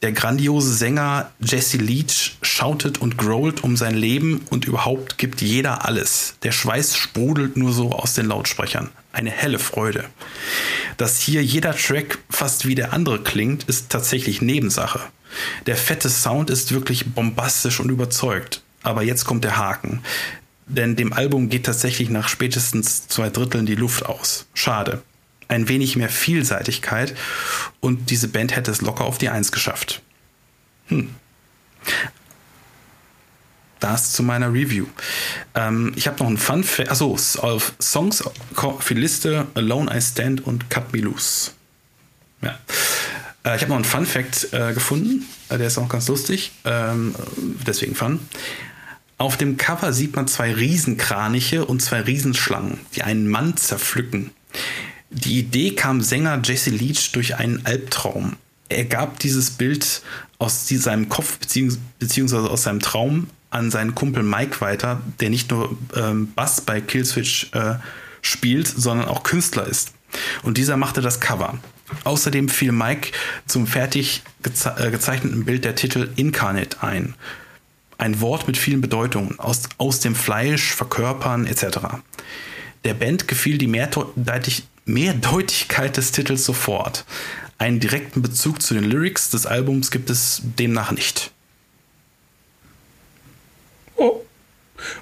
[0.00, 5.84] Der grandiose Sänger Jesse Leach schautet und growlt um sein Leben und überhaupt gibt jeder
[5.84, 6.36] alles.
[6.44, 8.90] Der Schweiß sprudelt nur so aus den Lautsprechern.
[9.12, 10.04] Eine helle Freude.
[10.96, 15.00] Dass hier jeder Track fast wie der andere klingt, ist tatsächlich Nebensache.
[15.66, 18.62] Der fette Sound ist wirklich bombastisch und überzeugt.
[18.84, 20.00] Aber jetzt kommt der Haken.
[20.66, 24.46] Denn dem Album geht tatsächlich nach spätestens zwei Dritteln die Luft aus.
[24.54, 25.02] Schade
[25.48, 27.14] ein wenig mehr Vielseitigkeit
[27.80, 30.02] und diese Band hätte es locker auf die Eins geschafft.
[30.88, 31.10] Hm.
[33.80, 34.86] Das zu meiner Review.
[35.54, 36.90] Ähm, ich habe noch einen Fun Fact.
[36.90, 38.24] Achso, auf Songs
[38.80, 41.50] für die Liste Alone I Stand und Cut Me Loose.
[42.40, 42.58] Ja.
[43.44, 45.26] Äh, ich habe noch einen Fun Fact äh, gefunden.
[45.50, 46.52] Äh, der ist auch ganz lustig.
[46.64, 47.14] Ähm,
[47.66, 48.20] deswegen Fun.
[49.16, 54.30] Auf dem Cover sieht man zwei Riesenkraniche und zwei Riesenschlangen, die einen Mann zerpflücken.
[55.10, 58.36] Die Idee kam Sänger Jesse Leach durch einen Albtraum.
[58.68, 60.02] Er gab dieses Bild
[60.38, 65.78] aus seinem Kopf beziehungsweise aus seinem Traum an seinen Kumpel Mike weiter, der nicht nur
[65.94, 67.76] ähm, Bass bei Killswitch äh,
[68.20, 69.92] spielt, sondern auch Künstler ist.
[70.42, 71.58] Und dieser machte das Cover.
[72.02, 73.12] Außerdem fiel Mike
[73.46, 77.14] zum fertig geze äh, gezeichneten Bild der Titel Incarnate ein.
[77.98, 81.78] Ein Wort mit vielen Bedeutungen, aus, aus dem Fleisch, verkörpern etc.
[82.84, 87.04] Der Band gefiel die mehrdeutig, Mehrdeutigkeit des Titels sofort.
[87.58, 91.30] Einen direkten Bezug zu den Lyrics des Albums gibt es demnach nicht.
[93.96, 94.20] Oh,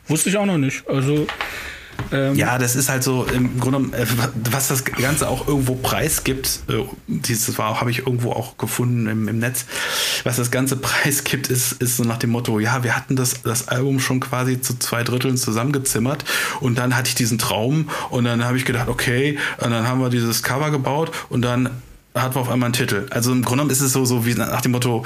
[0.06, 0.86] wusste ich auch noch nicht.
[0.86, 1.26] Also
[2.12, 4.06] ähm, ja, das ist halt so im Grunde, äh,
[4.50, 9.28] was das Ganze auch irgendwo preisgibt, äh, dieses war habe ich irgendwo auch gefunden im,
[9.28, 9.64] im, Netz,
[10.24, 13.68] was das Ganze preisgibt, ist, ist so nach dem Motto, ja, wir hatten das, das
[13.68, 16.24] Album schon quasi zu zwei Dritteln zusammengezimmert
[16.60, 20.00] und dann hatte ich diesen Traum und dann habe ich gedacht, okay, und dann haben
[20.00, 21.70] wir dieses Cover gebaut und dann
[22.14, 23.06] hatten wir auf einmal einen Titel.
[23.10, 25.04] Also im Grunde ist es so, so wie nach dem Motto,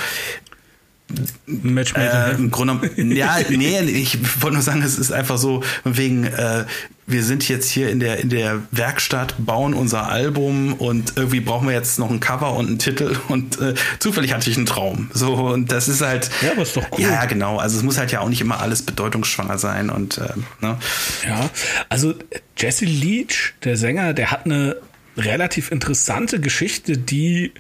[1.47, 2.33] Matchmaker.
[2.33, 6.65] Äh, Im Grunde, ja, nee, ich wollte nur sagen, es ist einfach so, wegen, äh,
[7.09, 11.69] wir sind jetzt hier in der, in der Werkstatt, bauen unser Album und irgendwie brauchen
[11.69, 15.11] wir jetzt noch ein Cover und einen Titel und äh, zufällig hatte ich einen Traum.
[15.15, 16.31] So, und das ist halt.
[16.43, 17.01] Ja, aber ist doch cool.
[17.01, 17.59] Ja, genau.
[17.59, 20.79] Also es muss halt ja auch nicht immer alles bedeutungsschwanger sein und, äh, ne?
[21.25, 21.49] Ja,
[21.89, 22.15] also
[22.57, 24.77] Jesse Leach, der Sänger, der hat eine
[25.17, 27.53] relativ interessante Geschichte, die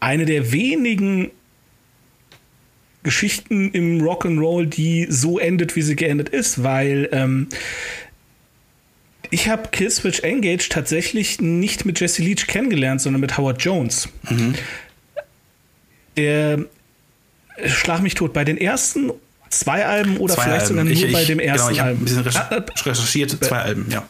[0.00, 1.30] eine der wenigen
[3.04, 7.48] Geschichten im Rock'n'Roll, die so endet, wie sie geendet ist, weil ähm,
[9.30, 14.08] ich habe Killswitch Engage tatsächlich nicht mit Jesse Leach kennengelernt, sondern mit Howard Jones.
[14.28, 14.54] Mhm.
[16.16, 16.58] Der
[17.56, 19.12] äh, Schlag mich tot bei den ersten
[19.50, 20.68] zwei Alben oder zwei vielleicht Alben.
[20.68, 22.02] sogar nur ich, bei dem ersten genau, ich Album.
[22.02, 24.06] Ein bisschen ah, äh, recherchiert, zwei Alben, ja.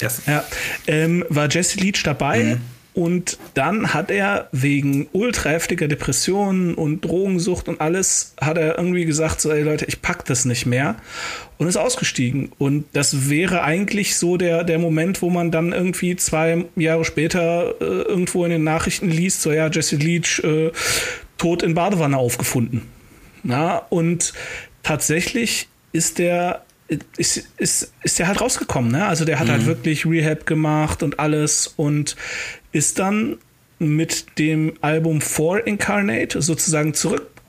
[0.00, 0.22] Yes.
[0.26, 0.44] ja
[0.86, 2.42] ähm, war Jesse Leach dabei.
[2.44, 2.60] Mhm
[2.94, 9.04] und dann hat er wegen ultra heftiger Depressionen und Drogensucht und alles, hat er irgendwie
[9.04, 10.94] gesagt, so, ey Leute, ich pack das nicht mehr
[11.58, 12.50] und ist ausgestiegen.
[12.58, 17.74] Und das wäre eigentlich so der, der Moment, wo man dann irgendwie zwei Jahre später
[17.80, 20.72] äh, irgendwo in den Nachrichten liest, so ja, Jesse Leach äh,
[21.38, 22.82] tot in Badewanne aufgefunden.
[23.42, 24.32] Na, und
[24.82, 26.64] tatsächlich ist der
[27.16, 29.06] ist, ist, ist der halt rausgekommen, ne?
[29.06, 29.66] Also der hat halt mhm.
[29.66, 32.16] halt wirklich Rehab gemacht und alles und
[32.72, 33.38] ist dann
[33.78, 36.94] mit dem Album For Incarnate sozusagen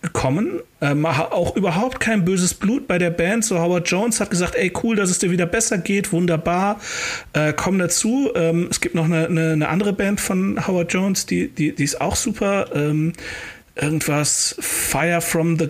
[0.06, 0.62] zurückgekommen.
[0.82, 3.44] Ähm, auch überhaupt kein böses Blut bei der Band.
[3.46, 6.80] So Howard Jones hat gesagt, ey cool, dass es dir wieder besser geht, wunderbar.
[7.34, 8.32] Äh, komm dazu.
[8.36, 11.84] Ähm, es gibt noch eine, eine, eine, andere Band von Howard Jones, die, die, die
[11.84, 12.68] ist auch super.
[12.74, 13.14] Ähm,
[13.76, 15.70] irgendwas Fire from the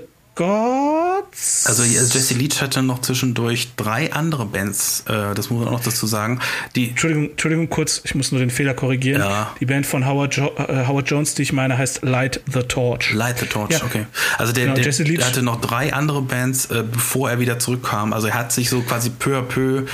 [1.15, 1.65] Gods.
[1.67, 5.83] Also Jesse Leach hatte noch zwischendurch drei andere Bands, äh, das muss man auch noch
[5.83, 6.39] dazu sagen.
[6.75, 9.21] Die Entschuldigung, Entschuldigung, kurz, ich muss nur den Fehler korrigieren.
[9.21, 9.53] Ja.
[9.59, 13.13] Die Band von Howard, jo äh, Howard Jones, die ich meine, heißt Light the Torch.
[13.13, 13.83] Light the Torch, ja.
[13.83, 14.05] okay.
[14.37, 18.13] Also der, genau, der, der, hatte noch drei andere Bands, äh, bevor er wieder zurückkam.
[18.13, 19.85] Also er hat sich so quasi peu à peu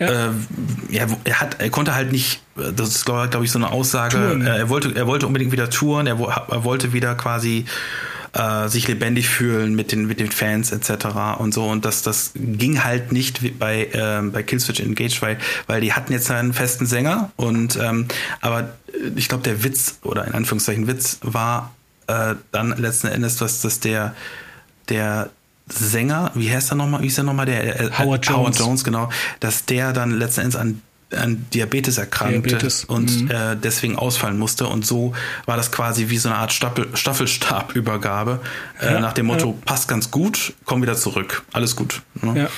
[0.00, 0.08] ja.
[0.08, 0.30] Äh,
[0.90, 4.42] ja, er hat, er konnte halt nicht, das ist glaube glaub ich so eine Aussage,
[4.44, 7.64] er wollte, er wollte unbedingt wieder touren, er, er wollte wieder quasi
[8.34, 11.06] äh, sich lebendig fühlen mit den, mit den Fans etc.
[11.38, 11.66] und so.
[11.66, 16.12] Und das, das ging halt nicht bei, äh, bei Killswitch Engage, weil, weil die hatten
[16.12, 18.06] jetzt einen festen Sänger und ähm,
[18.40, 18.70] aber
[19.16, 21.74] ich glaube, der Witz oder in Anführungszeichen Witz war
[22.06, 24.14] äh, dann letzten Endes, dass, dass der,
[24.88, 25.30] der
[25.68, 28.28] Sänger, wie heißt er nochmal, wie ist er nochmal, der äh, Howard Jones.
[28.28, 29.08] Howard Jones, genau,
[29.40, 32.84] dass der dann letzten Endes an an Diabetes erkrankte Diabetes.
[32.84, 33.30] und mhm.
[33.30, 34.66] äh, deswegen ausfallen musste.
[34.66, 35.14] Und so
[35.46, 38.40] war das quasi wie so eine Art Staffel, Staffelstabübergabe
[38.80, 39.54] äh, ja, nach dem Motto, ja.
[39.64, 42.02] passt ganz gut, komm wieder zurück, alles gut.
[42.20, 42.42] Ne?
[42.42, 42.48] Ja.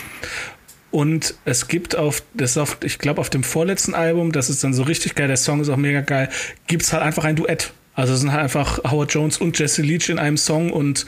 [0.90, 4.72] Und es gibt auf, das auf, ich glaube, auf dem vorletzten Album, das ist dann
[4.72, 6.30] so richtig geil, der Song ist auch mega geil,
[6.66, 7.72] gibt es halt einfach ein Duett.
[7.94, 11.06] Also es sind halt einfach Howard Jones und Jesse Leach in einem Song und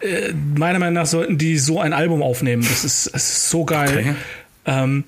[0.00, 2.62] äh, meiner Meinung nach sollten die so ein Album aufnehmen.
[2.62, 3.98] Das ist, das ist so geil.
[3.98, 4.14] Okay.
[4.66, 5.04] Ähm,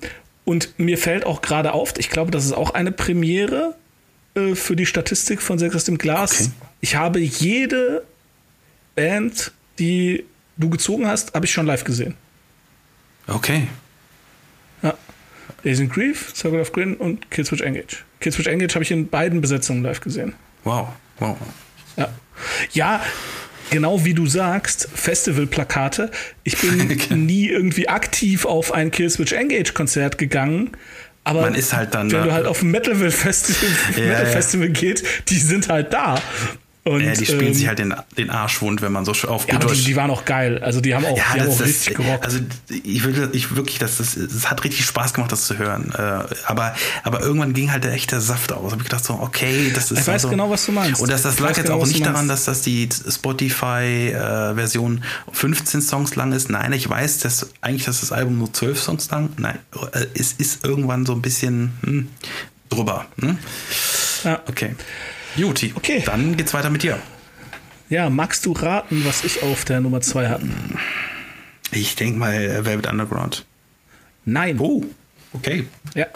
[0.49, 3.75] und mir fällt auch gerade auf, ich glaube, das ist auch eine Premiere
[4.33, 6.41] äh, für die Statistik von Sex aus dem Glas.
[6.41, 6.51] Okay.
[6.81, 8.03] Ich habe jede
[8.95, 10.25] Band, die
[10.57, 12.15] du gezogen hast, habe ich schon live gesehen.
[13.27, 13.67] Okay.
[14.81, 14.95] Ja.
[15.63, 17.97] Days in Grief, Circle of Grin und Killswitch Engage.
[18.19, 20.33] Killswitch Engage habe ich in beiden Besetzungen live gesehen.
[20.63, 20.87] Wow,
[21.19, 21.37] wow.
[21.95, 22.09] Ja.
[22.71, 23.01] Ja,
[23.69, 26.11] genau wie du sagst, Festivalplakate.
[26.43, 30.71] Ich bin nie irgendwie aktiv auf ein Killswitch Engage Konzert gegangen.
[31.23, 32.11] Aber man ist halt dann.
[32.11, 34.73] Wenn du halt auf ein Metal Festival, ja, Metal Festival ja.
[34.73, 36.21] geht, die sind halt da.
[36.89, 39.47] Und, ja, die spielen ähm, sich halt den, den Arsch wund, wenn man so auf
[39.47, 40.57] ja, aber die, die, waren auch geil.
[40.63, 42.25] Also die haben auch, ja, die haben auch richtig gerockt.
[42.25, 45.93] Also ich will, ich wirklich, das, das, das hat richtig Spaß gemacht, das zu hören.
[45.95, 46.73] Äh, aber,
[47.03, 48.71] aber irgendwann ging halt der echte Saft aus.
[48.71, 49.99] Hab ich gedacht so, okay, das ist.
[49.99, 50.99] Ich weiß also, genau, was du meinst.
[50.99, 55.83] Und das, das lag jetzt genau, auch nicht daran, dass das die Spotify-Version äh, 15
[55.83, 56.49] Songs lang ist.
[56.49, 59.29] Nein, ich weiß, dass eigentlich, dass das Album nur 12 Songs lang.
[59.37, 59.59] Nein,
[59.91, 62.07] äh, es ist irgendwann so ein bisschen hm,
[62.69, 63.05] drüber.
[63.19, 63.37] Hm?
[64.23, 64.41] Ja.
[64.47, 64.75] Okay.
[65.35, 66.03] Juti, okay.
[66.05, 66.99] Dann geht's weiter mit dir.
[67.89, 70.47] Ja, magst du raten, was ich auf der Nummer 2 hatte?
[71.71, 73.45] Ich denke mal Velvet Underground.
[74.25, 74.59] Nein.
[74.59, 74.83] Oh,
[75.33, 75.65] okay.
[75.95, 76.07] Ja,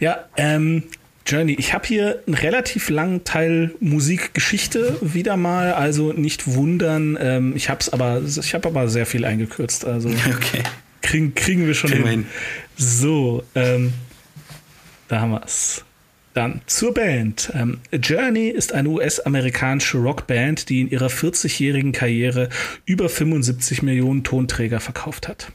[0.00, 0.84] ja ähm,
[1.28, 1.56] Journey.
[1.58, 7.18] Ich habe hier einen relativ langen Teil Musikgeschichte wieder mal, also nicht wundern.
[7.20, 9.84] Ähm, ich habe aber, ich habe aber sehr viel eingekürzt.
[9.84, 10.62] Also okay.
[11.02, 12.06] kriegen, kriegen wir schon hin.
[12.06, 12.26] hin.
[12.76, 13.92] So, ähm,
[15.08, 15.84] da haben wir es.
[16.34, 17.50] Dann zur Band.
[17.54, 22.48] Ähm, Journey ist eine US-amerikanische Rockband, die in ihrer 40-jährigen Karriere
[22.84, 25.52] über 75 Millionen Tonträger verkauft hat.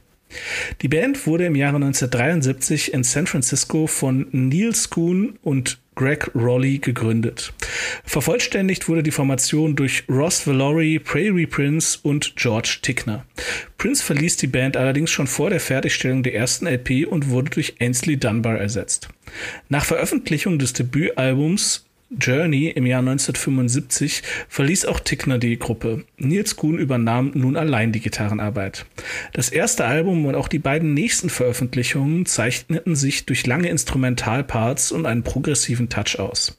[0.81, 6.79] Die Band wurde im Jahre 1973 in San Francisco von Neil Schoon und Greg Rowley
[6.79, 7.53] gegründet.
[8.03, 13.25] Vervollständigt wurde die Formation durch Ross Valori, Prairie Prince und George Tickner.
[13.77, 17.75] Prince verließ die Band allerdings schon vor der Fertigstellung der ersten LP und wurde durch
[17.79, 19.10] Ainsley Dunbar ersetzt.
[19.69, 21.86] Nach Veröffentlichung des Debütalbums
[22.19, 26.06] Journey im Jahr 1975 verließ auch Tickner die Gruppe.
[26.17, 28.86] Nils Kuhn übernahm nun allein die Gitarrenarbeit.
[29.34, 35.06] Das erste Album und auch die beiden nächsten Veröffentlichungen zeichneten sich durch lange Instrumentalparts und
[35.06, 36.58] einen progressiven Touch aus.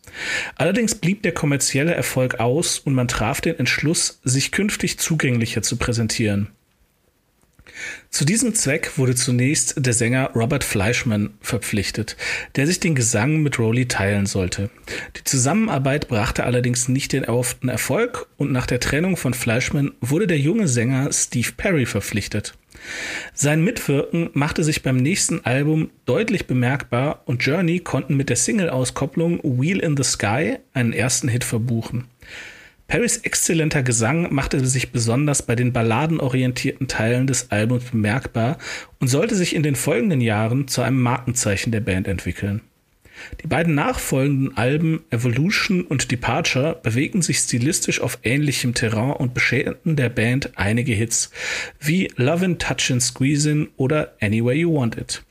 [0.56, 5.76] Allerdings blieb der kommerzielle Erfolg aus und man traf den Entschluss, sich künftig zugänglicher zu
[5.76, 6.48] präsentieren.
[8.10, 12.16] Zu diesem Zweck wurde zunächst der Sänger Robert Fleischman verpflichtet,
[12.56, 14.70] der sich den Gesang mit Rowley teilen sollte.
[15.16, 20.26] Die Zusammenarbeit brachte allerdings nicht den erhofften Erfolg und nach der Trennung von Fleischman wurde
[20.26, 22.54] der junge Sänger Steve Perry verpflichtet.
[23.32, 29.40] Sein Mitwirken machte sich beim nächsten Album deutlich bemerkbar und Journey konnten mit der Single-Auskopplung
[29.42, 32.08] Wheel in the Sky einen ersten Hit verbuchen.
[32.86, 38.58] Perrys exzellenter Gesang machte sich besonders bei den balladenorientierten Teilen des Albums bemerkbar
[39.00, 42.60] und sollte sich in den folgenden Jahren zu einem Markenzeichen der Band entwickeln.
[43.42, 49.96] Die beiden nachfolgenden Alben Evolution und Departure bewegten sich stilistisch auf ähnlichem Terrain und beschädigten
[49.96, 51.30] der Band einige Hits,
[51.80, 55.22] wie Lovin' Touchin' Squeezin' oder Anywhere You Want It.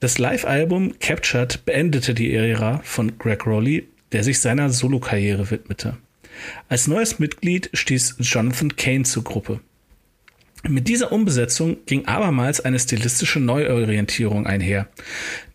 [0.00, 5.98] Das Live-Album Captured beendete die Ära von Greg Rowley, der sich seiner Solokarriere widmete.
[6.68, 9.60] Als neues Mitglied stieß Jonathan Kane zur Gruppe.
[10.68, 14.88] Mit dieser Umbesetzung ging abermals eine stilistische Neuorientierung einher.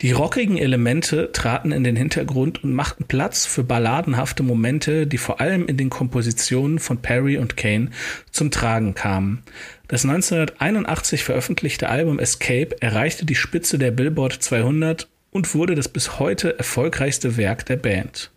[0.02, 5.40] Die rockigen Elemente traten in den Hintergrund und machten Platz für balladenhafte Momente, die vor
[5.40, 7.92] allem in den Kompositionen von Perry und Kane
[8.32, 9.44] zum Tragen kamen.
[9.88, 16.18] Das 1981 veröffentlichte Album Escape erreichte die Spitze der Billboard 200 und wurde das bis
[16.18, 18.32] heute erfolgreichste Werk der Band.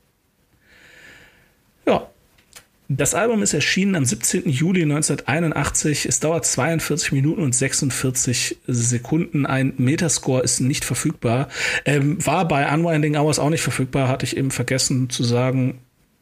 [2.90, 4.48] Das Album ist erschienen am 17.
[4.48, 6.06] Juli 1981.
[6.06, 9.44] Es dauert 42 Minuten und 46 Sekunden.
[9.44, 11.48] Ein Metascore ist nicht verfügbar.
[11.84, 15.80] Ähm, war bei Unwinding Hours auch nicht verfügbar, hatte ich eben vergessen zu sagen.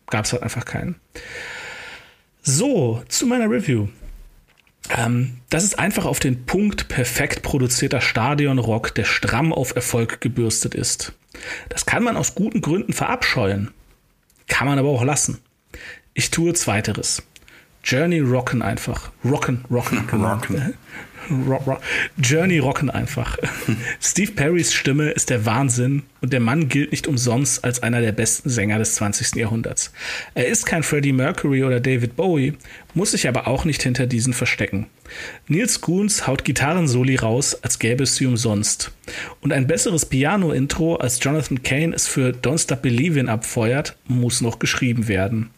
[0.09, 0.96] Gab es halt einfach keinen.
[2.42, 3.87] So, zu meiner Review.
[4.90, 10.74] Ähm, das ist einfach auf den Punkt perfekt produzierter Stadionrock, der stramm auf Erfolg gebürstet
[10.74, 11.12] ist.
[11.68, 13.70] Das kann man aus guten Gründen verabscheuen.
[14.48, 15.38] Kann man aber auch lassen.
[16.18, 17.22] Ich tue Zweiteres.
[17.85, 19.11] Journey rocken einfach.
[19.22, 19.98] Rocken, rocken.
[20.11, 20.74] rocken.
[21.46, 21.81] Rock, rock.
[22.16, 23.37] Journey rocken einfach.
[24.00, 28.12] Steve Perrys Stimme ist der Wahnsinn und der Mann gilt nicht umsonst als einer der
[28.12, 29.35] besten Sänger des 20.
[29.35, 29.92] Jahrhunderts.
[30.35, 32.55] Er ist kein Freddie Mercury oder David Bowie,
[32.94, 34.87] muss sich aber auch nicht hinter diesen verstecken.
[35.49, 38.92] Nils Goons haut Gitarrensoli raus, als gäbe es sie umsonst.
[39.40, 44.59] Und ein besseres Piano-Intro, als Jonathan Kane es für Don't Stop Believin' abfeuert, muss noch
[44.59, 45.51] geschrieben werden.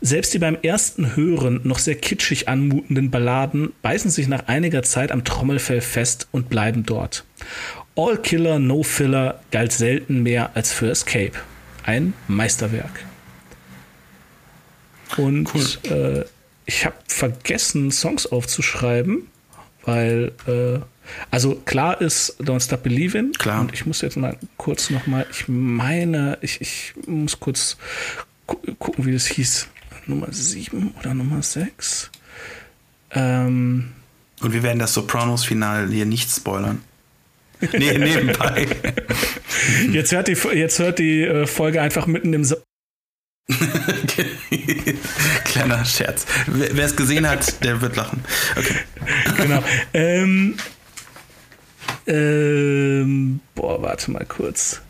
[0.00, 5.12] Selbst die beim ersten Hören noch sehr kitschig anmutenden Balladen beißen sich nach einiger Zeit
[5.12, 7.24] am Trommelfell fest und bleiben dort.
[7.96, 11.32] All Killer, No Filler galt selten mehr als für Escape.
[11.84, 13.04] Ein Meisterwerk.
[15.16, 15.90] Und cool.
[15.90, 16.24] äh,
[16.68, 19.26] ich habe vergessen, Songs aufzuschreiben,
[19.84, 20.80] weil, äh,
[21.30, 23.32] also klar ist Don't Stop Believin'.
[23.38, 23.62] Klar.
[23.62, 27.78] Und ich muss jetzt mal kurz nochmal, ich meine, ich, ich muss kurz
[28.46, 29.66] gu gucken, wie das hieß.
[30.06, 32.10] Nummer 7 oder Nummer 6.
[33.12, 33.92] Ähm,
[34.42, 36.82] Und wir werden das Sopranos-Final hier nicht spoilern.
[37.60, 38.66] Nee, nebenbei.
[39.90, 42.44] jetzt hört die, jetzt hört die äh, Folge einfach mitten im
[45.44, 46.26] Kleiner Scherz.
[46.46, 48.22] Wer es gesehen hat, der wird lachen.
[48.56, 48.74] Okay.
[49.36, 49.62] Genau.
[49.94, 50.56] Ähm,
[52.06, 54.82] ähm, boah, warte mal kurz.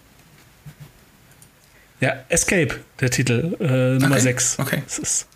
[2.01, 4.21] Ja, Escape, der Titel, äh, Nummer okay.
[4.21, 4.59] 6.
[4.59, 4.83] Okay.
[4.87, 5.27] Das ist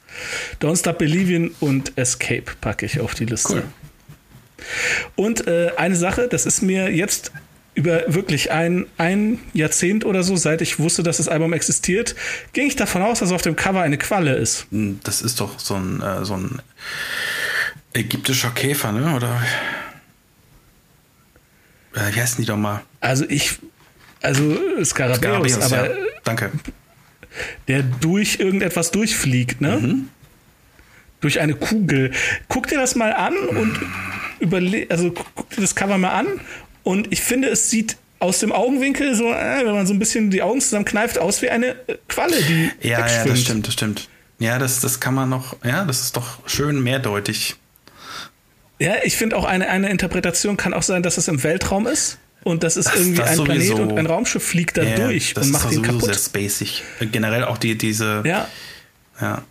[0.61, 3.55] Don't Stop Believing und Escape packe ich auf die Liste.
[3.55, 3.65] Cool.
[5.17, 7.33] Und äh, eine Sache, das ist mir jetzt
[7.75, 12.15] über wirklich ein, ein Jahrzehnt oder so, seit ich wusste, dass das Album existiert,
[12.53, 14.67] ging ich davon aus, dass auf dem Cover eine Qualle ist.
[14.71, 16.61] Das ist doch so ein, äh, so ein
[17.95, 19.15] ägyptischer Käfer, ne?
[19.15, 19.43] Oder
[21.95, 22.83] äh, wie heißen die doch mal?
[23.01, 23.59] Also ich,
[24.21, 26.07] also Skarabäus, aber ja.
[26.25, 26.51] danke.
[27.69, 29.79] Der durch irgendetwas durchfliegt, ne?
[29.79, 30.09] Mhm.
[31.21, 32.13] Durch eine Kugel.
[32.49, 33.81] Guck dir das mal an und
[34.41, 36.27] überle also guck dir das Cover mal an
[36.83, 40.31] und ich finde, es sieht aus dem Augenwinkel so, äh, wenn man so ein bisschen
[40.31, 41.77] die Augen zusammenkneift, aus wie eine
[42.09, 42.71] Qualle, die.
[42.81, 44.09] Ja, ja, das stimmt, das stimmt.
[44.39, 47.57] Ja, das, das kann man noch, ja, das ist doch schön mehrdeutig.
[48.79, 52.19] Ja, ich finde auch eine, eine Interpretation kann auch sein, dass es im Weltraum ist
[52.45, 53.75] und das ist das, irgendwie das ein sowieso.
[53.75, 56.09] Planet und ein Raumschiff fliegt da ja, durch und macht ihn kaputt.
[56.09, 56.83] Das ist sehr spacig.
[57.13, 58.23] Generell auch die, diese.
[58.27, 58.49] Ja.
[59.21, 59.43] Ja.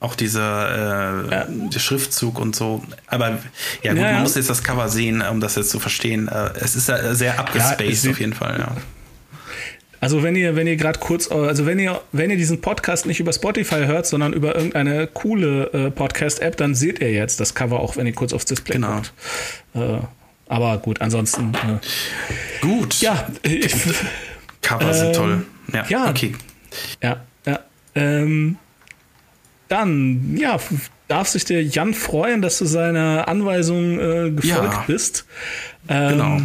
[0.00, 1.46] Auch dieser äh, Ja.
[1.48, 2.82] der Schriftzug und so.
[3.06, 3.38] Aber
[3.82, 6.26] ja gut, Ja, man muss jetzt das Cover sehen, um das jetzt zu verstehen.
[6.28, 8.76] Äh, Es ist ja sehr abgespaced auf jeden Fall, ja.
[10.02, 13.20] Also wenn ihr, wenn ihr gerade kurz, also wenn ihr, wenn ihr diesen Podcast nicht
[13.20, 17.80] über Spotify hört, sondern über irgendeine coole äh, Podcast-App, dann seht ihr jetzt das Cover
[17.80, 18.94] auch, wenn ihr kurz aufs Display Genau.
[18.94, 19.12] guckt.
[19.74, 19.98] Äh,
[20.48, 21.52] aber gut, ansonsten.
[21.54, 22.98] Äh, Gut.
[23.02, 23.70] ja, ich,
[24.62, 25.46] Cover sind Ähm, toll.
[25.74, 26.08] Ja, ja.
[26.10, 26.34] okay.
[27.02, 27.60] Ja, ja.
[27.94, 28.56] Ähm,
[29.70, 30.58] dann, ja,
[31.08, 34.84] darf sich der Jan freuen, dass du seiner Anweisung äh, gefolgt Ja.
[34.86, 35.24] bist.
[35.88, 36.40] Ähm, Genau.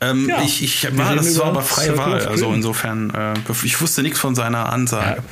[0.00, 2.26] Ähm, ja, ich, ich war, das war aber freie Wahl.
[2.26, 5.22] Also insofern, äh, ich wusste nichts von seiner Ansage.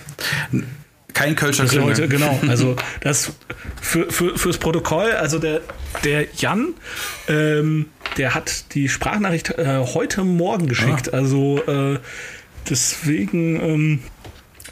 [1.13, 1.89] Kein Kölscher ja Klingel.
[1.91, 2.39] heute, genau.
[2.49, 3.33] Also das
[3.83, 5.61] für, für, fürs Protokoll, also der,
[6.05, 6.75] der Jan,
[7.29, 7.87] ähm,
[8.17, 11.13] der hat die Sprachnachricht äh, heute Morgen geschickt.
[11.13, 11.19] Ah.
[11.19, 11.99] Also äh,
[12.71, 13.99] deswegen, ähm,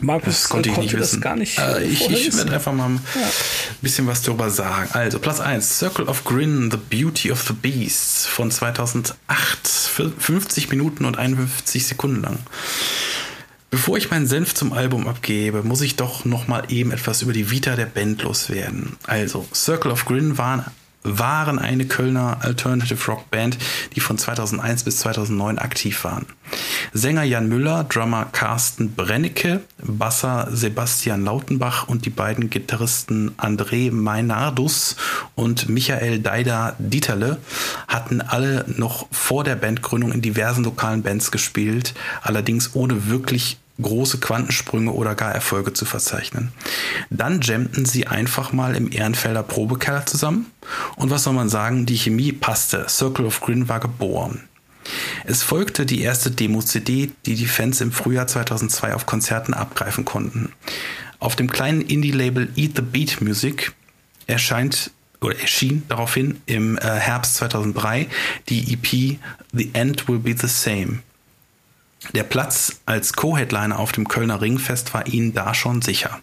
[0.03, 1.21] Markus Das konnte ich nicht das wissen.
[1.21, 1.59] gar nicht.
[1.59, 2.39] Äh, ich vorher ich wissen.
[2.39, 3.01] werde einfach mal ein
[3.81, 4.89] bisschen was darüber sagen.
[4.93, 9.17] Also, Platz 1, Circle of Grin, The Beauty of the Beast von 2008.
[9.67, 12.39] Für 50 Minuten und 51 Sekunden lang.
[13.71, 17.33] Bevor ich meinen Senf zum Album abgebe, muss ich doch noch mal eben etwas über
[17.33, 18.97] die Vita der Band loswerden.
[19.07, 20.65] Also, Circle of Grin waren,
[21.03, 23.59] waren eine Kölner Alternative Rock Band,
[23.95, 26.27] die von 2001 bis 2009 aktiv waren.
[26.93, 34.97] Sänger Jan Müller, Drummer Carsten Brennecke, Basser Sebastian Lautenbach und die beiden Gitarristen André Meinardus
[35.35, 37.39] und Michael Deida Dieterle
[37.89, 44.19] hatten alle noch vor der Bandgründung in diversen lokalen Bands gespielt, allerdings ohne wirklich große
[44.19, 46.53] Quantensprünge oder gar Erfolge zu verzeichnen.
[47.11, 50.47] Dann jammten sie einfach mal im Ehrenfelder Probekeller zusammen
[50.97, 52.87] und was soll man sagen, die Chemie passte.
[52.89, 54.49] Circle of Grin war geboren.
[55.25, 60.53] Es folgte die erste Demo-CD, die die Fans im Frühjahr 2002 auf Konzerten abgreifen konnten.
[61.19, 63.73] Auf dem kleinen Indie-Label Eat the Beat Music
[64.27, 64.91] erscheint
[65.21, 68.09] oder erschien daraufhin im äh, Herbst 2003
[68.49, 69.19] die EP
[69.53, 70.99] The End Will Be the Same.
[72.15, 76.21] Der Platz als Co-Headliner auf dem Kölner Ringfest war ihnen da schon sicher.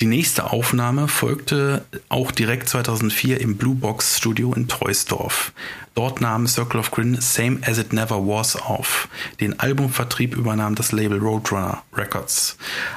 [0.00, 5.52] Die nächste Aufnahme folgte auch direkt 2004 im Blue Box Studio in Treusdorf.
[5.94, 9.08] Dort nahm Circle of Grin Same as It Never Was auf.
[9.40, 12.56] Den Albumvertrieb übernahm das Label Roadrunner Records.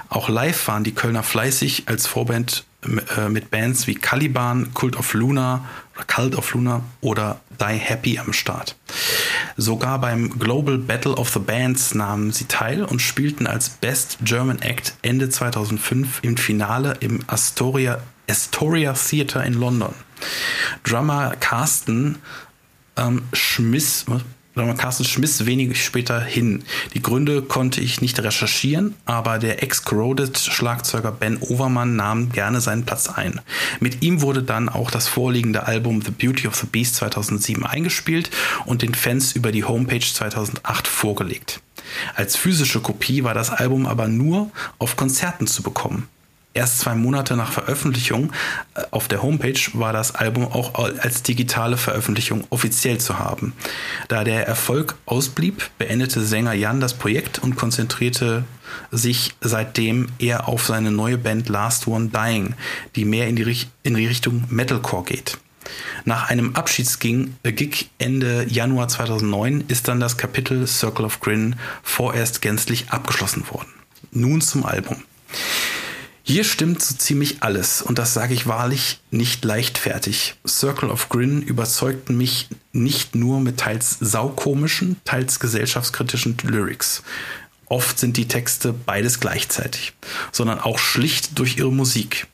[0.09, 2.65] Auch live waren die Kölner fleißig als Vorband
[3.17, 5.65] äh, mit Bands wie Caliban, Cult of Luna,
[6.07, 8.75] Cult of Luna oder Die Happy am Start.
[9.57, 14.61] Sogar beim Global Battle of the Bands nahmen sie teil und spielten als Best German
[14.61, 17.99] Act Ende 2005 im Finale im Astoria,
[18.29, 19.93] Astoria Theatre in London.
[20.83, 22.17] Drummer Carsten
[22.97, 24.05] ähm, schmiss,
[24.77, 26.63] Carsten schmiss wenig später hin.
[26.93, 33.09] Die Gründe konnte ich nicht recherchieren, aber der Ex-Corroded-Schlagzeuger Ben Overmann nahm gerne seinen Platz
[33.09, 33.41] ein.
[33.79, 38.29] Mit ihm wurde dann auch das vorliegende Album The Beauty of the Beast 2007 eingespielt
[38.65, 41.61] und den Fans über die Homepage 2008 vorgelegt.
[42.15, 46.07] Als physische Kopie war das Album aber nur auf Konzerten zu bekommen.
[46.55, 48.31] Erst zwei Monate nach Veröffentlichung
[48.75, 53.51] äh, auf der Homepage war das Album auch als digitale Veröffentlichung offiziell zu haben.
[54.07, 58.45] Da der Erfolg ausblieb, beendete Sänger Jan das Projekt und konzentrierte
[58.89, 62.55] sich seitdem eher auf seine neue Band Last One Dying,
[62.95, 65.37] die mehr in die, in die Richtung Metalcore geht.
[66.05, 72.41] Nach einem Abschiedsgig äh, Ende Januar 2009 ist dann das Kapitel Circle of Grin vorerst
[72.41, 73.73] gänzlich abgeschlossen worden.
[74.11, 75.03] Nun zum Album.
[76.27, 80.33] Hier stimmt so ziemlich alles und das sage ich wahrlich nicht leichtfertig.
[80.47, 87.03] Circle of Grin überzeugten mich nicht nur mit teils saukomischen, teils gesellschaftskritischen Lyrics.
[87.67, 89.93] Oft sind die Texte beides gleichzeitig,
[90.31, 92.25] sondern auch schlicht durch ihre Musik.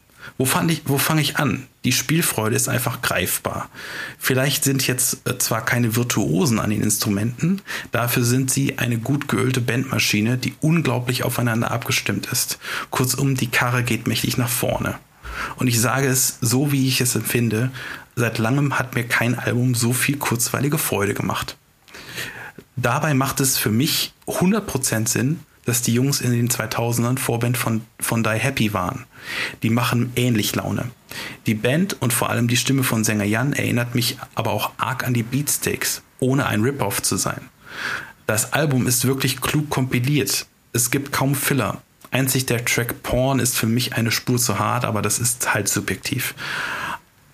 [0.41, 0.47] Wo,
[0.85, 1.67] wo fange ich an?
[1.83, 3.69] Die Spielfreude ist einfach greifbar.
[4.17, 7.61] Vielleicht sind jetzt äh, zwar keine Virtuosen an den Instrumenten,
[7.91, 12.57] dafür sind sie eine gut geölte Bandmaschine, die unglaublich aufeinander abgestimmt ist.
[12.89, 14.95] Kurzum, die Karre geht mächtig nach vorne.
[15.57, 17.69] Und ich sage es so, wie ich es empfinde,
[18.15, 21.55] seit langem hat mir kein Album so viel kurzweilige Freude gemacht.
[22.75, 27.81] Dabei macht es für mich 100% Sinn, dass die Jungs in den 2000ern Vorband von,
[27.99, 29.05] von Die Happy waren.
[29.63, 30.91] Die machen ähnlich Laune.
[31.45, 35.05] Die Band und vor allem die Stimme von Sänger Jan erinnert mich aber auch arg
[35.05, 37.41] an die Beatsteaks, ohne ein Rip-Off zu sein.
[38.27, 40.45] Das Album ist wirklich klug kompiliert.
[40.73, 41.81] Es gibt kaum Filler.
[42.11, 45.69] Einzig der Track Porn ist für mich eine Spur zu hart, aber das ist halt
[45.69, 46.35] subjektiv.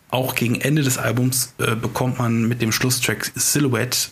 [0.10, 4.10] Auch gegen Ende des Albums äh, bekommt man mit dem Schlusstrack Silhouette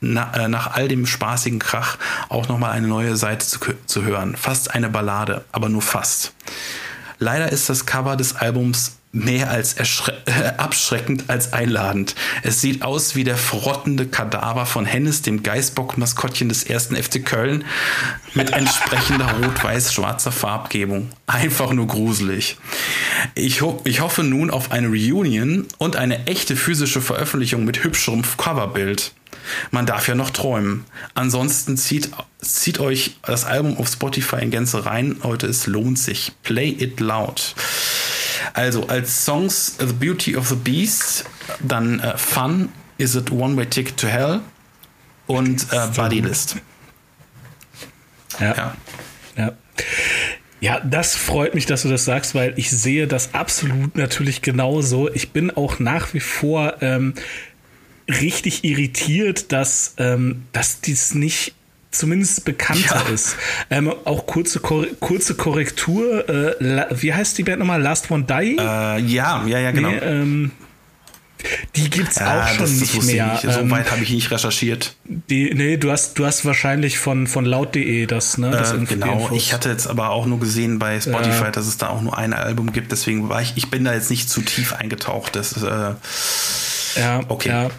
[0.00, 4.36] na, äh, nach all dem spaßigen Krach auch nochmal eine neue Seite zu, zu hören.
[4.36, 6.32] Fast eine Ballade, aber nur fast.
[7.18, 9.84] Leider ist das Cover des Albums mehr als äh,
[10.58, 12.14] abschreckend als einladend.
[12.42, 17.64] Es sieht aus wie der frottende Kadaver von Hennes, dem Geißbock-Maskottchen des ersten FC Köln,
[18.34, 21.10] mit entsprechender rot-weiß-schwarzer Farbgebung.
[21.26, 22.58] Einfach nur gruselig.
[23.34, 28.22] Ich, ho ich hoffe nun auf eine Reunion und eine echte physische Veröffentlichung mit hübscherem
[28.36, 29.12] Coverbild.
[29.70, 30.84] Man darf ja noch träumen.
[31.14, 32.10] Ansonsten zieht,
[32.40, 35.16] zieht euch das Album auf Spotify in Gänze rein.
[35.22, 36.32] Heute, es lohnt sich.
[36.42, 37.54] Play it loud.
[38.52, 41.24] Also als Songs The Beauty of the Beast,
[41.60, 44.40] dann äh, Fun, Is It One Way Ticket to Hell
[45.26, 46.56] und äh, Buddy List.
[48.40, 48.54] Ja.
[48.56, 48.76] ja.
[49.36, 49.52] ja.
[50.60, 55.12] Ja, das freut mich, dass du das sagst, weil ich sehe das absolut natürlich genauso.
[55.12, 57.12] Ich bin auch nach wie vor ähm,
[58.08, 61.54] richtig irritiert, dass, ähm, dass dies nicht
[61.90, 63.14] zumindest bekannter ja.
[63.14, 63.36] ist.
[63.70, 66.28] Ähm, auch kurze, kurze Korrektur.
[66.28, 67.80] Äh, wie heißt die Band nochmal?
[67.80, 68.56] Last One Die?
[68.58, 69.90] Äh, ja, ja, ja, genau.
[69.90, 70.50] Nee, ähm,
[71.76, 73.32] die gibt's ja, auch schon das, das nicht mehr.
[73.32, 73.42] Nicht.
[73.42, 74.96] So ähm, weit habe ich nicht recherchiert.
[75.04, 78.50] Die, nee, du hast, du hast wahrscheinlich von, von laut.de das, ne?
[78.50, 79.30] Das äh, genau.
[79.32, 82.16] Ich hatte jetzt aber auch nur gesehen bei Spotify, äh, dass es da auch nur
[82.16, 82.92] ein Album gibt.
[82.92, 85.36] Deswegen war ich, ich bin da jetzt nicht zu tief eingetaucht.
[85.36, 85.94] Das, äh,
[86.96, 87.48] ja, okay.
[87.48, 87.70] Ja.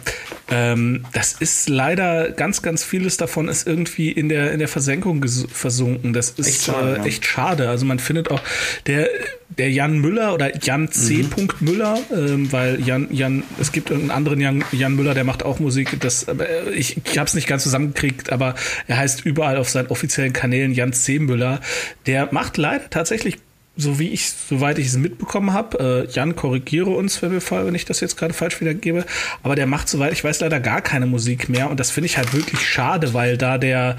[0.48, 5.24] Ähm, das ist leider ganz, ganz vieles davon ist irgendwie in der, in der Versenkung
[5.26, 6.12] versunken.
[6.12, 7.04] Das ist echt schade, äh, ja.
[7.04, 7.68] echt schade.
[7.68, 8.40] Also man findet auch
[8.86, 9.08] der,
[9.48, 11.24] der Jan Müller oder Jan C.
[11.24, 11.48] Mhm.
[11.60, 15.58] Müller, ähm, weil Jan, Jan, es gibt einen anderen Jan, Jan Müller, der macht auch
[15.58, 15.98] Musik.
[15.98, 18.54] Das, äh, ich, ich habe es nicht ganz zusammengekriegt, aber
[18.86, 21.18] er heißt überall auf seinen offiziellen Kanälen Jan C.
[21.18, 21.60] Müller.
[22.06, 23.38] Der macht leider tatsächlich
[23.76, 27.74] so wie ich, soweit ich es mitbekommen habe, äh, Jan, korrigiere uns, wenn, wir, wenn
[27.74, 29.04] ich das jetzt gerade falsch wiedergebe,
[29.42, 32.16] aber der macht, soweit ich weiß, leider gar keine Musik mehr und das finde ich
[32.16, 33.96] halt wirklich schade, weil da der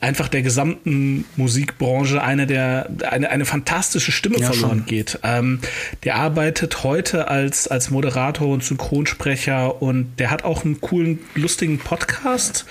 [0.00, 4.86] einfach der gesamten Musikbranche eine der eine, eine fantastische Stimme ja, verloren schon.
[4.86, 5.18] geht.
[5.22, 5.60] Ähm,
[6.04, 11.78] der arbeitet heute als als Moderator und Synchronsprecher und der hat auch einen coolen lustigen
[11.78, 12.64] Podcast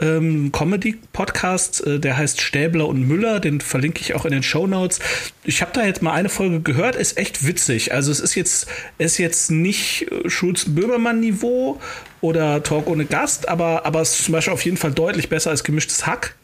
[0.00, 4.66] ähm, Comedy-Podcast, äh, der heißt Stäbler und Müller, den verlinke ich auch in den Show
[4.66, 4.98] Notes.
[5.44, 7.92] Ich habe da jetzt mal eine Folge gehört, ist echt witzig.
[7.92, 8.66] Also es ist jetzt,
[8.98, 11.80] ist jetzt nicht äh, Schulz-Böhmermann-Niveau
[12.20, 15.50] oder Talk ohne Gast, aber, aber es ist zum Beispiel auf jeden Fall deutlich besser
[15.50, 16.34] als gemischtes Hack.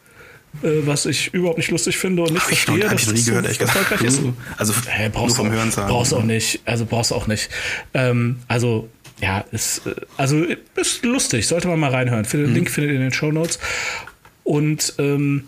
[0.63, 2.89] Äh, was ich überhaupt nicht lustig finde und nicht hab verstehe.
[2.89, 4.21] Hab ich noch nie gehört, so erfolgreich ist.
[4.57, 5.89] Also hey, brauchst nur vom Hören sagen.
[5.89, 6.61] Brauchst auch nicht.
[6.65, 7.51] Also brauchst auch nicht.
[7.95, 8.89] Ähm, also
[9.21, 10.45] ja, ist, äh, also
[10.77, 12.27] ist lustig, sollte man mal reinhören.
[12.31, 12.55] Den mhm.
[12.55, 13.59] Link findet ihr in den Show Notes.
[14.45, 15.45] Und ähm,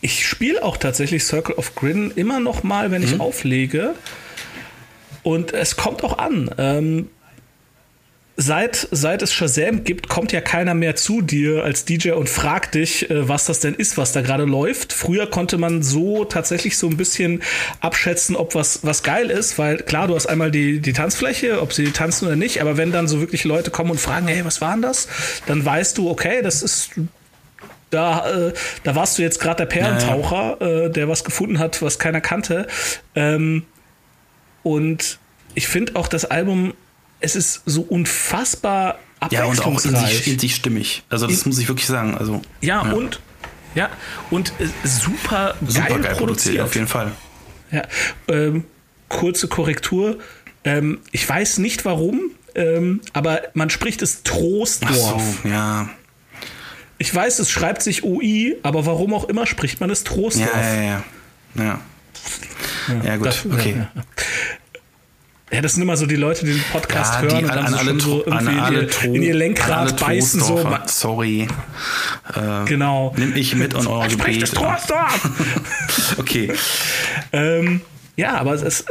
[0.00, 3.20] ich spiele auch tatsächlich Circle of Grin immer noch mal, wenn ich mhm.
[3.20, 3.94] auflege.
[5.22, 6.50] Und es kommt auch an.
[6.56, 7.08] Ähm,
[8.40, 12.74] seit, seit es Shazam gibt, kommt ja keiner mehr zu dir als DJ und fragt
[12.74, 14.94] dich, äh, was das denn ist, was da gerade läuft.
[14.94, 17.42] Früher konnte man so tatsächlich so ein bisschen
[17.80, 21.74] abschätzen, ob was, was geil ist, weil klar, du hast einmal die, die Tanzfläche, ob
[21.74, 24.62] sie tanzen oder nicht, aber wenn dann so wirklich Leute kommen und fragen, hey, was
[24.62, 25.08] war denn das?
[25.46, 26.92] Dann weißt du, okay, das ist
[27.90, 28.52] da, äh,
[28.84, 30.84] da warst du jetzt gerade der Perlentaucher, naja.
[30.86, 32.68] äh, der was gefunden hat, was keiner kannte.
[33.14, 33.64] Ähm,
[34.62, 35.18] und
[35.54, 36.72] ich finde auch das Album
[37.20, 39.58] es ist so unfassbar abwechslungsreich.
[39.58, 41.02] Ja, und auch in sich, in sich stimmig.
[41.08, 42.16] Also das in, muss ich wirklich sagen.
[42.16, 42.92] Also, ja, ja.
[42.92, 43.20] und
[43.74, 43.88] ja,
[44.30, 46.60] und äh, super, super geil, geil produziert.
[46.60, 47.12] Auf jeden Fall.
[47.70, 47.82] Ja,
[48.28, 48.64] ähm,
[49.08, 50.18] kurze Korrektur.
[50.64, 55.14] Ähm, ich weiß nicht warum, ähm, aber man spricht es Trostdorf.
[55.16, 55.90] Ach so, ja.
[56.98, 60.50] Ich weiß, es schreibt sich UI, aber warum auch immer spricht man es Trostdorf.
[60.52, 61.04] Ja, ja, ja.
[61.54, 61.80] Ja,
[62.88, 63.04] ja.
[63.04, 63.76] ja gut, das, okay.
[63.78, 64.02] Ja,
[65.52, 67.78] ja, das sind immer so die Leute, die den Podcast ja, hören und dann so
[67.78, 70.40] schon so irgendwie in ihr, in ihr, Lenkrad beißen.
[70.40, 70.64] So.
[70.86, 71.48] Sorry.
[72.34, 73.12] Äh, genau.
[73.16, 74.52] Nimm ich mit und euer Gebet.
[76.18, 76.52] okay.
[77.32, 77.80] ähm,
[78.16, 78.84] ja, aber es, es,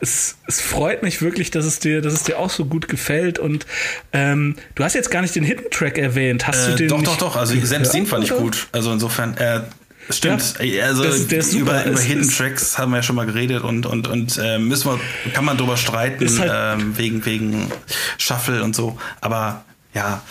[0.00, 3.38] es, es, freut mich wirklich, dass es dir, dass es dir auch so gut gefällt.
[3.38, 3.64] Und
[4.12, 6.48] ähm, du hast jetzt gar nicht den Hidden Track erwähnt.
[6.48, 6.88] Hast äh, du den?
[6.88, 7.36] Doch, doch, doch.
[7.36, 8.66] Also selbst den fand ich gut.
[8.72, 9.36] Also insofern.
[9.36, 9.60] Äh,
[10.08, 10.54] Stimmt.
[10.60, 13.86] Ja, also das, das über, über Hidden Tracks haben wir ja schon mal geredet und
[13.86, 15.00] und und äh, müssen wir
[15.32, 17.70] kann man drüber streiten halt ähm, wegen wegen
[18.18, 18.98] Shuffle und so.
[19.20, 20.22] Aber ja,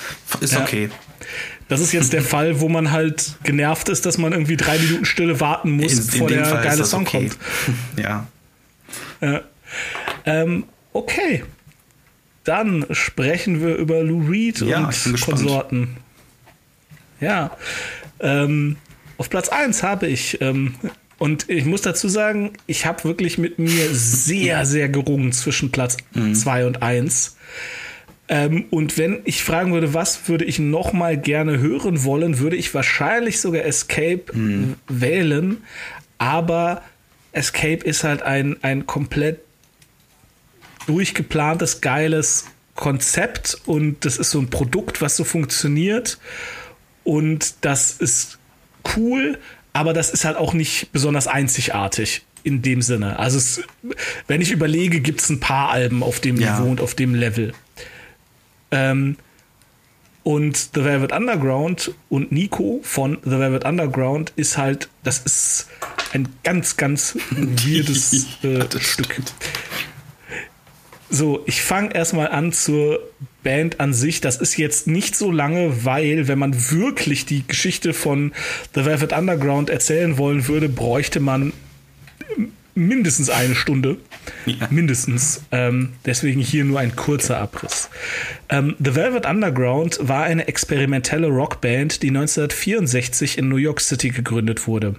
[0.41, 0.61] ist ja.
[0.61, 0.89] okay.
[1.69, 5.05] Das ist jetzt der Fall, wo man halt genervt ist, dass man irgendwie drei Minuten
[5.05, 7.29] Stille warten muss, in, bevor der Fall geile Song okay.
[7.29, 7.37] kommt.
[8.03, 8.27] Ja.
[9.21, 9.41] ja.
[10.25, 11.43] Ähm, okay.
[12.43, 15.97] Dann sprechen wir über Lou Reed ja, und Konsorten.
[17.19, 17.55] Ja.
[18.19, 18.77] Ähm,
[19.19, 20.75] auf Platz 1 habe ich, ähm,
[21.17, 25.97] und ich muss dazu sagen, ich habe wirklich mit mir sehr, sehr gerungen zwischen Platz
[26.13, 26.67] 2 mhm.
[26.67, 27.35] und 1.
[28.29, 32.55] Ähm, und wenn ich fragen würde, was würde ich noch mal gerne hören wollen, würde
[32.55, 34.75] ich wahrscheinlich sogar Escape mhm.
[34.87, 35.57] wählen.
[36.17, 36.81] Aber
[37.33, 39.41] Escape ist halt ein, ein komplett
[40.87, 42.45] durchgeplantes, geiles
[42.75, 46.19] Konzept und das ist so ein Produkt, was so funktioniert.
[47.03, 48.38] Und das ist
[48.95, 49.37] cool,
[49.73, 53.19] aber das ist halt auch nicht besonders einzigartig in dem Sinne.
[53.19, 53.61] Also es,
[54.27, 56.57] wenn ich überlege, gibt es ein paar Alben auf dem ja.
[56.57, 57.53] Niveau und auf dem Level.
[58.71, 59.17] Ähm,
[60.23, 65.67] und The Velvet Underground und Nico von The Velvet Underground ist halt, das ist
[66.13, 69.21] ein ganz, ganz weirdes äh, Stück.
[71.09, 72.99] So, ich fange erstmal an zur
[73.43, 74.21] Band an sich.
[74.21, 78.31] Das ist jetzt nicht so lange, weil wenn man wirklich die Geschichte von
[78.75, 81.53] The Velvet Underground erzählen wollen würde, bräuchte man
[82.75, 83.97] mindestens eine Stunde.
[84.45, 84.67] Ja.
[84.69, 85.43] Mindestens.
[85.51, 87.89] Ähm, deswegen hier nur ein kurzer Abriss.
[88.49, 94.67] Ähm, The Velvet Underground war eine experimentelle Rockband, die 1964 in New York City gegründet
[94.67, 94.95] wurde.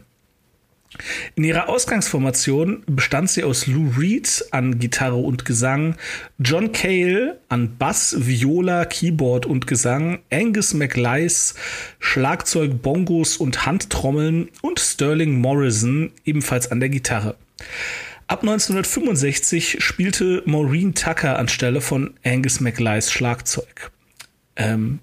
[1.36, 5.96] In ihrer Ausgangsformation bestand sie aus Lou Reed an Gitarre und Gesang,
[6.38, 11.54] John Cale an Bass, Viola, Keyboard und Gesang, Angus MacLeis,
[12.00, 17.36] Schlagzeug, Bongos und Handtrommeln und Sterling Morrison ebenfalls an der Gitarre.
[18.26, 23.92] Ab 1965 spielte Maureen Tucker anstelle von Angus MacLeis Schlagzeug.
[24.56, 25.00] Ähm,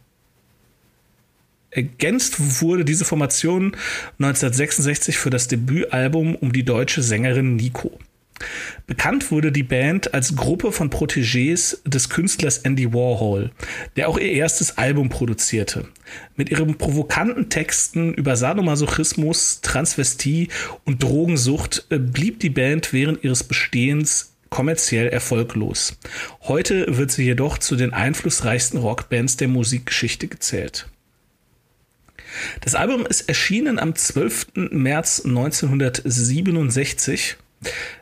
[1.70, 3.76] Ergänzt wurde diese Formation
[4.20, 8.00] 1966 für das Debütalbum um die deutsche Sängerin Nico.
[8.86, 13.52] Bekannt wurde die Band als Gruppe von Protégés des Künstlers Andy Warhol,
[13.96, 15.88] der auch ihr erstes Album produzierte.
[16.36, 20.50] Mit ihren provokanten Texten über Sadomasochismus, Transvestie
[20.86, 25.98] und Drogensucht äh, blieb die Band während ihres Bestehens kommerziell erfolglos.
[26.44, 30.88] Heute wird sie jedoch zu den einflussreichsten Rockbands der Musikgeschichte gezählt.
[32.62, 34.48] Das Album ist erschienen am 12.
[34.72, 37.38] März 1967.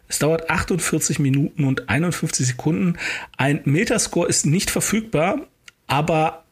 [0.07, 2.97] Es dauert 48 Minuten und 51 Sekunden.
[3.37, 5.47] Ein Metascore ist nicht verfügbar,
[5.87, 6.43] aber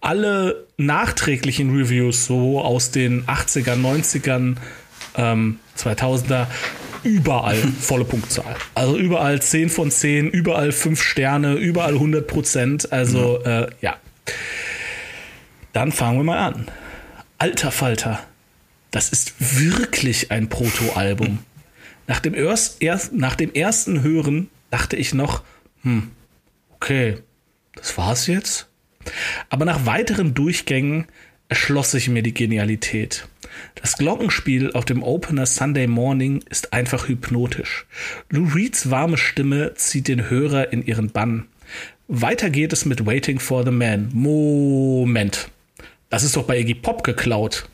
[0.00, 4.56] alle nachträglichen Reviews, so aus den 80er, 90ern,
[5.16, 6.46] ähm, 2000er,
[7.02, 8.56] überall volle Punktzahl.
[8.74, 12.92] Also überall 10 von 10, überall 5 Sterne, überall 100 Prozent.
[12.92, 13.50] Also mhm.
[13.50, 13.96] äh, ja.
[15.72, 16.68] Dann fangen wir mal an.
[17.38, 18.26] Alter Falter,
[18.90, 21.40] das ist wirklich ein Proto-Album.
[22.06, 22.34] Nach, dem
[23.12, 25.42] nach dem ersten Hören dachte ich noch,
[25.82, 26.10] hm,
[26.70, 27.18] okay,
[27.74, 28.68] das war's jetzt?
[29.50, 31.08] Aber nach weiteren Durchgängen
[31.50, 33.28] erschloss sich mir die Genialität.
[33.74, 37.86] Das Glockenspiel auf dem Opener Sunday Morning ist einfach hypnotisch.
[38.30, 41.48] Lou Reeds warme Stimme zieht den Hörer in ihren Bann.
[42.08, 44.08] Weiter geht es mit Waiting for the Man.
[44.14, 45.50] Moment.
[46.16, 47.68] Das ist doch bei Iggy Pop geklaut.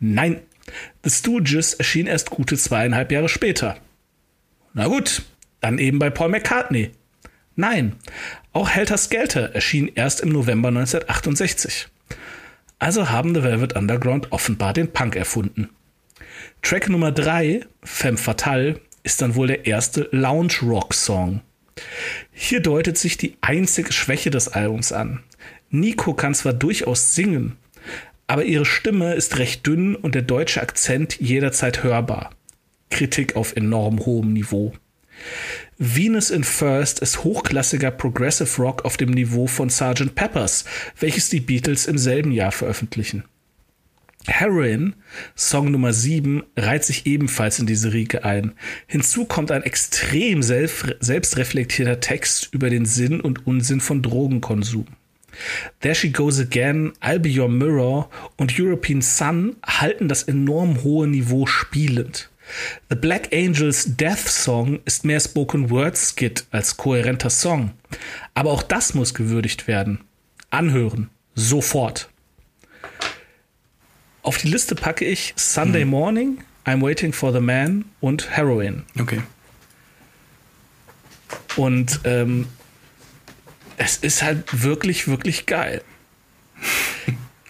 [0.00, 0.40] Nein,
[1.04, 3.76] The Stooges erschien erst gute zweieinhalb Jahre später.
[4.74, 5.22] Na gut,
[5.60, 6.90] dann eben bei Paul McCartney.
[7.54, 7.94] Nein,
[8.52, 11.86] auch Helter Skelter erschien erst im November 1968.
[12.80, 15.70] Also haben The Velvet Underground offenbar den Punk erfunden.
[16.62, 21.42] Track Nummer 3, Femme Fatale, ist dann wohl der erste Lounge-Rock-Song.
[22.32, 25.22] Hier deutet sich die einzige Schwäche des Albums an.
[25.74, 27.56] Nico kann zwar durchaus singen,
[28.26, 32.30] aber ihre Stimme ist recht dünn und der deutsche Akzent jederzeit hörbar.
[32.90, 34.74] Kritik auf enorm hohem Niveau.
[35.78, 40.14] Venus in First ist hochklassiger Progressive Rock auf dem Niveau von Sgt.
[40.14, 40.66] Peppers,
[41.00, 43.24] welches die Beatles im selben Jahr veröffentlichen.
[44.26, 44.94] Heroin,
[45.34, 48.52] Song Nummer 7, reiht sich ebenfalls in diese Riege ein.
[48.86, 54.86] Hinzu kommt ein extrem selbstreflektierter Text über den Sinn und Unsinn von Drogenkonsum.
[55.80, 61.06] There She Goes Again, I'll Be Your Mirror und European Sun halten das enorm hohe
[61.06, 62.28] Niveau spielend.
[62.90, 67.70] The Black Angels Death Song ist mehr Spoken Word Skit als kohärenter Song.
[68.34, 70.00] Aber auch das muss gewürdigt werden.
[70.50, 71.08] Anhören.
[71.34, 72.10] Sofort.
[74.22, 75.88] Auf die Liste packe ich Sunday hm.
[75.88, 78.84] Morning, I'm Waiting for the Man und Heroin.
[79.00, 79.22] Okay.
[81.56, 82.46] Und ähm,
[83.82, 85.82] es ist halt wirklich, wirklich geil.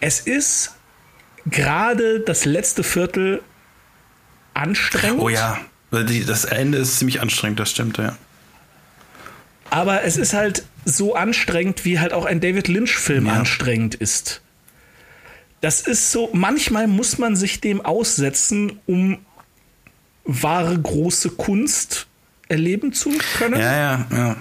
[0.01, 0.75] es ist
[1.45, 3.43] gerade das letzte Viertel
[4.55, 5.21] anstrengend.
[5.21, 5.59] Oh ja,
[5.91, 8.17] das Ende ist ziemlich anstrengend, das stimmt, ja.
[9.69, 13.33] Aber es ist halt so anstrengend, wie halt auch ein David Lynch-Film ja.
[13.33, 14.41] anstrengend ist.
[15.61, 19.19] Das ist so, manchmal muss man sich dem aussetzen, um
[20.25, 22.07] wahre große Kunst
[22.49, 23.59] erleben zu können.
[23.59, 24.35] Ja, ja, ja.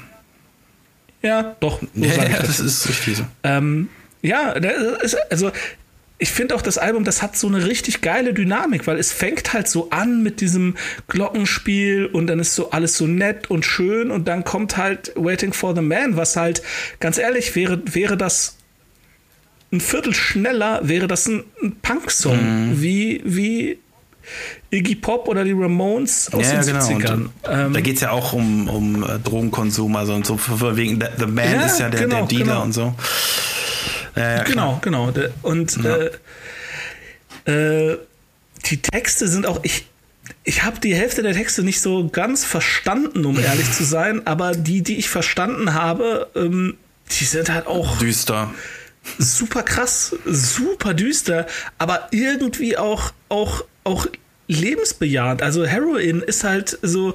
[1.23, 1.81] Ja, doch.
[1.81, 2.59] So ja, ja das.
[2.59, 3.25] das ist richtig so.
[3.45, 3.89] Ähm,
[4.23, 5.51] ja, ist, also
[6.23, 9.53] ich finde auch das Album, das hat so eine richtig geile Dynamik, weil es fängt
[9.53, 10.77] halt so an mit diesem
[11.09, 15.53] Glockenspiel und dann ist so alles so nett und schön und dann kommt halt Waiting
[15.53, 16.63] for the Man, was halt,
[17.01, 18.57] ganz ehrlich, wäre, wäre das
[19.73, 22.81] ein Viertel schneller, wäre das ein, ein Punk-Song, mhm.
[22.81, 23.79] wie, wie
[24.71, 26.85] Iggy Pop oder die Ramones aus ja, den genau.
[26.85, 27.13] 70ern.
[27.13, 30.39] Und, ähm, da geht es ja auch um, um äh, Drogenkonsum, also und so
[30.77, 32.63] wegen The Man ja, ist ja der, genau, der Dealer genau.
[32.63, 32.95] und so.
[34.17, 35.13] Ja, genau, genau.
[35.43, 36.11] Und äh,
[37.91, 37.99] äh,
[38.67, 39.87] die Texte sind auch, ich,
[40.45, 44.53] ich habe die Hälfte der Texte nicht so ganz verstanden, um ehrlich zu sein, aber
[44.53, 46.77] die, die ich verstanden habe, ähm,
[47.11, 48.53] die sind halt auch düster.
[49.19, 51.47] Super krass, super düster,
[51.79, 54.07] aber irgendwie auch, auch, auch
[54.49, 55.43] lebensbejahend.
[55.43, 57.15] Also Heroin ist halt so,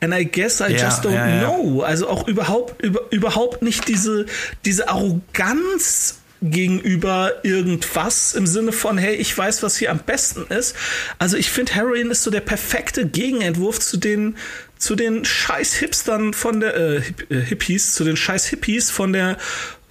[0.00, 1.44] and I guess I ja, just don't ja.
[1.44, 1.82] know.
[1.82, 4.26] Also auch überhaupt, über, überhaupt nicht diese,
[4.64, 10.76] diese Arroganz gegenüber irgendwas im Sinne von, hey, ich weiß, was hier am besten ist.
[11.18, 14.36] Also ich finde, Heroin ist so der perfekte Gegenentwurf zu den,
[14.76, 16.96] zu den scheiß Hipstern von der, äh,
[17.30, 19.38] äh Hippies, zu den scheiß Hippies von der,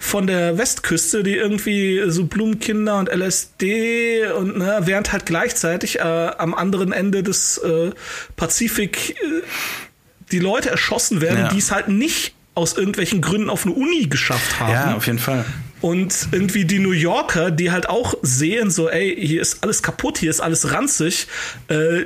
[0.04, 6.02] von der Westküste, die irgendwie so Blumenkinder und LSD und ne, während halt gleichzeitig äh,
[6.02, 7.90] am anderen Ende des äh,
[8.36, 9.42] Pazifik äh,
[10.30, 11.48] die Leute erschossen werden, ja.
[11.48, 14.72] die es halt nicht aus irgendwelchen Gründen auf eine Uni geschafft haben.
[14.72, 15.44] Ja, auf jeden Fall.
[15.80, 20.18] Und irgendwie die New Yorker, die halt auch sehen, so, ey, hier ist alles kaputt,
[20.18, 21.28] hier ist alles ranzig,
[21.68, 22.04] äh,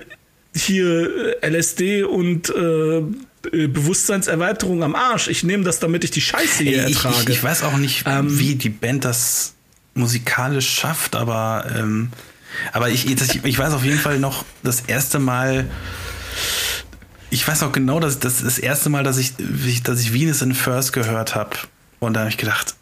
[0.54, 3.02] hier LSD und äh,
[3.50, 5.28] Bewusstseinserweiterung am Arsch.
[5.28, 7.32] Ich nehme das, damit ich die Scheiße hier ich, ertrage.
[7.32, 9.54] Ich, ich, weiß auch nicht, ähm, wie die Band das
[9.94, 12.10] musikalisch schafft, aber, ähm,
[12.72, 15.68] aber ich, ich, ich weiß auf jeden Fall noch das erste Mal,
[17.30, 19.32] ich weiß auch genau, dass das das erste Mal, dass ich,
[19.82, 21.56] dass ich Venus in First gehört habe.
[22.00, 22.76] Und da habe ich gedacht,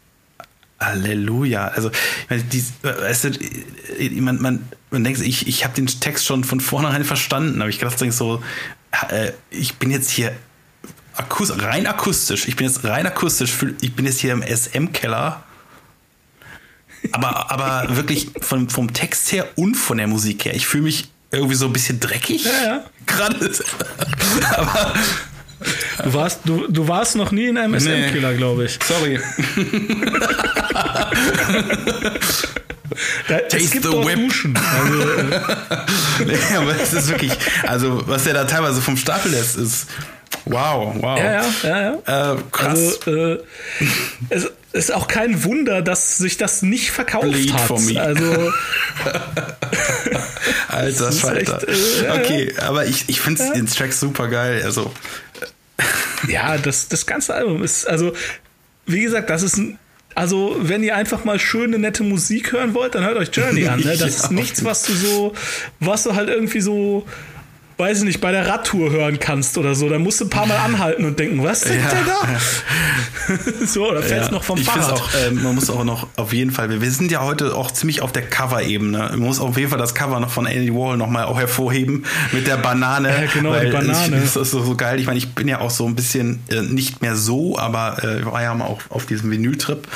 [0.79, 1.67] Halleluja.
[1.69, 1.91] Also,
[2.29, 7.03] die, weißt du, man, man, man denkt, ich, ich habe den Text schon von vornherein
[7.03, 8.43] verstanden, aber ich dachte so,
[9.09, 10.33] äh, ich bin jetzt hier
[11.17, 13.51] akus rein akustisch, ich bin jetzt rein akustisch,
[13.81, 15.43] ich bin jetzt hier im SM-Keller.
[17.11, 20.55] Aber, aber wirklich vom, vom Text her und von der Musik her.
[20.55, 22.45] Ich fühle mich irgendwie so ein bisschen dreckig.
[22.45, 22.85] Ja, ja.
[23.05, 23.51] Gerade.
[24.57, 24.93] aber
[26.03, 28.79] Du warst, du, du warst noch nie in einem SM-Killer, glaube ich.
[28.83, 29.19] Sorry.
[33.27, 34.57] Da, es gibt dort Duschen.
[34.57, 35.01] Also,
[36.23, 37.31] äh, ja, aber es ist wirklich,
[37.63, 39.87] also was der da teilweise vom Stapel lässt, ist
[40.51, 41.17] wow, wow.
[41.17, 41.99] ja, ja, ja.
[42.07, 42.33] ja.
[42.33, 42.99] Äh, krass.
[43.05, 43.39] Also, äh,
[44.29, 47.61] es ist auch kein Wunder, dass sich das nicht verkauft Bleed hat.
[47.61, 47.99] for me.
[48.01, 48.23] Also,
[50.67, 51.67] Alter Falter.
[51.67, 54.61] echt, äh, ja, okay, aber ich, ich finde den Track super geil.
[54.63, 54.91] Also,
[56.27, 58.13] ja, das, das ganze Album ist, also,
[58.85, 59.79] wie gesagt, das ist ein.
[60.15, 63.79] Also, wenn ihr einfach mal schöne, nette Musik hören wollt, dann hört euch Journey an.
[63.79, 63.85] Ne?
[63.91, 65.33] Das Ja, ist nichts, was du so,
[65.79, 67.05] was du halt irgendwie so,
[67.77, 69.87] weiß ich nicht, bei der Radtour hören kannst oder so.
[69.87, 71.89] Da musst du ein paar Mal anhalten und denken, was singt Ja.
[71.89, 73.65] der da?
[73.65, 74.93] so, oder fällst ja, noch vom ich Fahrrad.
[74.93, 78.01] auch, ähm, man muss auch noch auf jeden Fall, wir, sind ja heute auch ziemlich
[78.01, 78.97] auf der Cover-Ebene.
[79.11, 82.05] Man muss auf jeden Fall das Cover noch von Andy Wall noch mal auch hervorheben
[82.31, 83.09] mit der Banane.
[83.09, 84.15] Ja, genau, die weil Banane.
[84.17, 84.99] Ich, das ist so, so geil.
[84.99, 88.25] Ich meine, ich bin ja auch so ein bisschen äh, nicht mehr so, aber äh,
[88.25, 89.87] war ja mal auch auf diesem Vinyl-Trip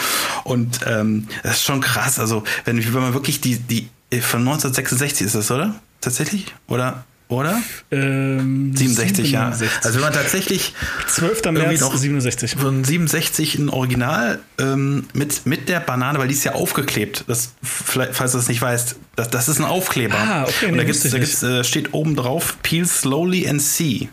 [0.43, 2.19] und ähm, das ist schon krass.
[2.19, 5.73] Also wenn, wenn man wirklich die, die äh, von 1966 ist das, oder?
[6.01, 6.53] Tatsächlich?
[6.67, 7.05] Oder?
[7.31, 7.61] Oder?
[7.91, 9.53] Ähm, 67, ja.
[9.53, 9.85] 67.
[9.85, 10.73] Also wenn man tatsächlich
[11.07, 11.41] 12.
[11.45, 12.55] irgendwie März noch 67.
[12.57, 17.23] von 67 ein Original ähm, mit, mit der Banane, weil die ist ja aufgeklebt.
[17.27, 20.17] Das, falls du das nicht weißt, das, das ist ein Aufkleber.
[20.17, 23.61] Ah, okay, Und nee, da, gibt's, da gibt's, äh, steht oben drauf, peel slowly and
[23.61, 24.09] see.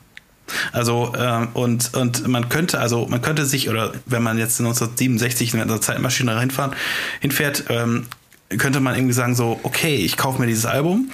[0.73, 5.53] Also ähm, und und man könnte also man könnte sich oder wenn man jetzt 1967
[5.53, 6.73] in einer Zeitmaschine hinfahren
[7.21, 8.07] hinfährt ähm,
[8.57, 11.11] könnte man irgendwie sagen so okay ich kaufe mir dieses Album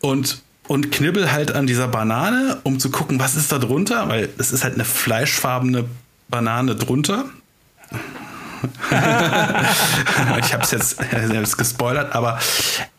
[0.00, 4.28] und und knibbel halt an dieser Banane, um zu gucken, was ist da drunter, weil
[4.38, 5.84] es ist halt eine fleischfarbene
[6.28, 7.24] Banane drunter.
[8.90, 12.38] ich habe es jetzt selbst gespoilert, aber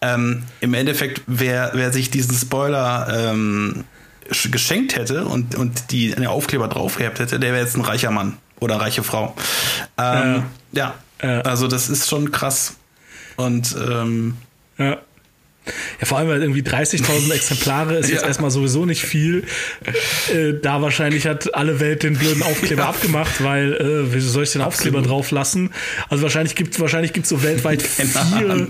[0.02, 3.84] ähm, im Endeffekt, wer, wer sich diesen Spoiler ähm,
[4.32, 7.82] sch- geschenkt hätte und, und die eine Aufkleber drauf gehabt hätte, der wäre jetzt ein
[7.82, 9.36] reicher Mann oder reiche Frau.
[9.98, 10.94] Ähm, ja.
[11.22, 11.42] Ja.
[11.42, 12.76] also das ist schon krass.
[13.36, 14.38] Und ähm,
[14.78, 14.98] Ja.
[16.00, 18.28] Ja, vor allem, weil irgendwie 30.000 Exemplare ist jetzt Ja.
[18.28, 19.44] erstmal sowieso nicht viel.
[20.34, 22.90] Äh, da wahrscheinlich hat alle Welt den blöden Aufkleber Ja.
[22.90, 25.10] abgemacht, weil, äh, wieso soll ich den Aufkleber Absolut.
[25.20, 25.72] drauf lassen?
[26.10, 28.68] Also wahrscheinlich gibt wahrscheinlich gibt's so weltweit vier.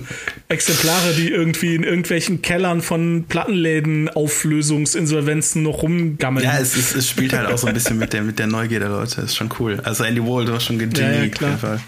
[0.48, 6.46] Exemplare, die irgendwie in irgendwelchen Kellern von Plattenläden, Auflösungsinsolvenzen noch rumgammeln.
[6.46, 8.80] Ja, es, ist, es spielt halt auch so ein bisschen mit der, mit der Neugier
[8.80, 9.22] der Leute.
[9.22, 9.80] Ist schon cool.
[9.84, 11.80] Also Andy Wall, du hast schon Genie Ja, ja, auf jeden Fall.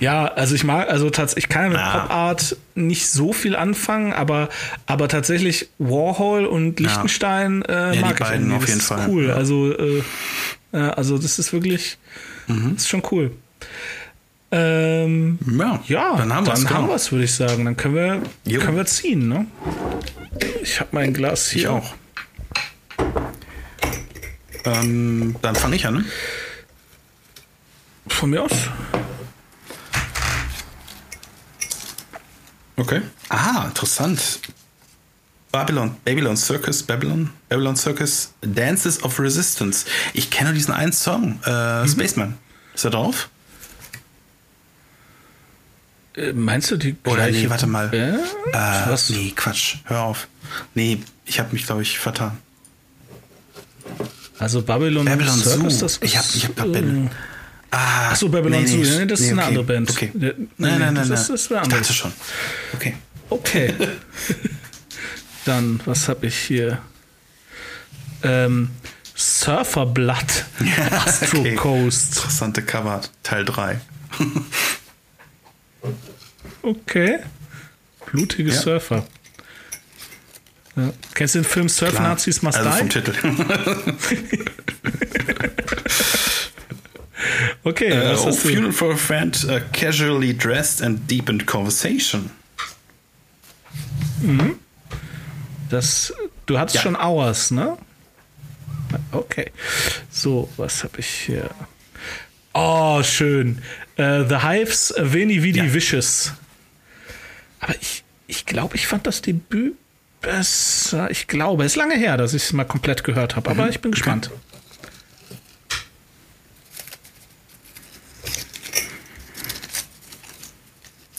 [0.00, 1.98] Ja, also ich mag, also tatsächlich, ich kann ja mit Ja.
[2.00, 4.48] Pop Art nicht so viel anfangen, aber,
[4.86, 8.54] aber tatsächlich Warhol und Lichtenstein äh, die mag ich beiden irgendwie.
[8.56, 9.34] auf Das jeden ist Fall, Cool, ja.
[9.34, 10.02] also, äh,
[10.72, 11.98] ja, also das ist wirklich,
[12.48, 12.72] Mhm.
[12.74, 13.30] das ist schon cool.
[14.52, 16.64] Ähm, Ja, ja, dann haben wir es.
[16.64, 16.86] Genau.
[17.10, 17.64] würde ich sagen.
[17.64, 18.60] Dann können wir, Jo.
[18.60, 19.46] können wir ziehen, ne?
[20.62, 21.62] Ich habe mein Glas hier.
[21.62, 21.94] Ich auch.
[24.64, 25.94] Ähm, dann fange ich an.
[25.94, 26.04] Ne?
[28.08, 28.52] Von mir aus.
[32.76, 33.02] Okay.
[33.30, 34.40] Ah, interessant.
[35.52, 39.86] Babylon, Babylon Circus, Babylon, Babylon Circus, Dances of Resistance.
[40.12, 42.36] Ich kenne nur diesen einen Song, äh, Spaceman.
[42.74, 43.30] Ist er drauf?
[46.14, 47.92] Äh, meinst du die Oder nee, warte mal.
[47.94, 48.18] Äh,
[48.90, 49.10] Was?
[49.10, 49.76] Nee, Quatsch.
[49.84, 50.28] Hör auf.
[50.74, 52.36] Nee, ich habe mich, glaube ich, vertan.
[54.38, 55.80] Also Babylon, Babylon Circus, Zoo.
[55.86, 57.10] das Ich hab- ist, ich hab grad äh, Babylon-
[57.78, 58.76] Ah, Ach so, Babylon Zoo.
[58.78, 59.90] Nee, das ist eine okay, andere Band.
[59.90, 60.10] Okay.
[60.14, 61.58] Nee, nee, nein, nein, das nein, ist- nein.
[61.58, 61.80] eine ich andere.
[61.80, 62.12] dachte schon.
[62.74, 62.94] Okay.
[63.28, 63.74] Okay.
[65.44, 66.78] Dann, was habe ich hier?
[68.22, 68.70] Ähm,
[69.14, 70.46] Surferblatt.
[70.90, 71.54] Astro okay.
[71.54, 72.16] Coast.
[72.16, 73.80] Interessante Cover, Teil 3.
[76.62, 77.18] Okay.
[78.06, 78.60] Blutige Ja.
[78.60, 79.06] Surfer.
[80.74, 80.92] Ja.
[81.14, 82.08] Kennst du den Film Surf Klar.
[82.08, 83.00] Nazis Must Also vom Die?
[83.00, 83.14] Titel.
[87.66, 88.48] Okay, Äh, was oh, hast du?
[88.50, 92.30] funeral for a friend, uh, casually dressed and deepened conversation.
[95.68, 96.12] Das,
[96.46, 96.82] du hattest Ja.
[96.82, 97.76] schon Hours, ne?
[99.10, 99.50] Okay.
[100.10, 101.50] So, was habe ich hier?
[102.54, 103.60] Oh, schön.
[103.96, 105.74] Äh, The Hives, Veni Vidi Ja.
[105.74, 106.32] Vicious.
[107.60, 109.74] Aber ich, ich glaube, ich fand das Debüt
[110.20, 111.10] besser.
[111.10, 113.80] Ich glaube, es ist lange her, dass ich es mal komplett gehört habe, aber ich
[113.80, 114.30] bin gespannt.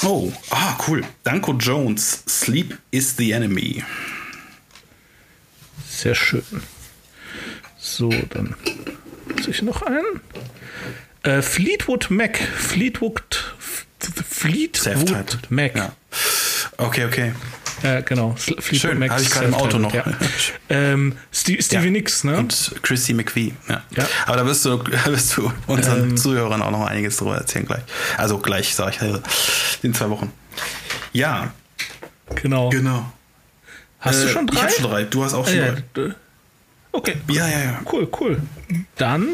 [0.04, 1.02] Oh, ah, cool.
[1.24, 3.84] Danko Jones, Sleep is the Enemy.
[5.88, 6.44] Sehr schön.
[7.78, 8.56] So, dann
[9.36, 10.22] muss ich noch einen.
[11.24, 12.38] Äh, Fleetwood Mac.
[12.38, 13.56] Fleetwood.
[14.00, 15.76] Fleetwood Mac.
[15.76, 15.94] Ja.
[16.78, 17.34] Okay, okay.
[17.84, 18.36] Äh, genau.
[18.36, 19.94] Fleetwood Schön, habe ich gerade im Auto noch.
[19.94, 20.04] Ja.
[20.70, 21.82] ähm, Stevie ja.
[21.82, 22.38] Nicks, ne?
[22.38, 23.54] Und Chrissy McVie.
[23.70, 23.84] Ja.
[23.96, 24.08] ja.
[24.26, 27.84] Aber da wirst du, wirst du unseren ähm, Zuhörern auch noch einiges drüber erzählen gleich.
[28.18, 29.20] Also gleich, sage ich, also
[29.84, 30.32] in zwei Wochen.
[31.14, 31.52] Ja.
[32.36, 32.70] Genau.
[32.70, 33.12] Genau.
[34.00, 34.56] Hast äh, du schon drei?
[34.56, 35.04] Ich habe schon drei.
[35.04, 36.14] Du hast auch schon ja, drei.
[36.92, 37.18] Okay.
[37.30, 37.82] Ja, ja, ja.
[37.92, 38.42] Cool, cool.
[38.96, 39.28] Dann.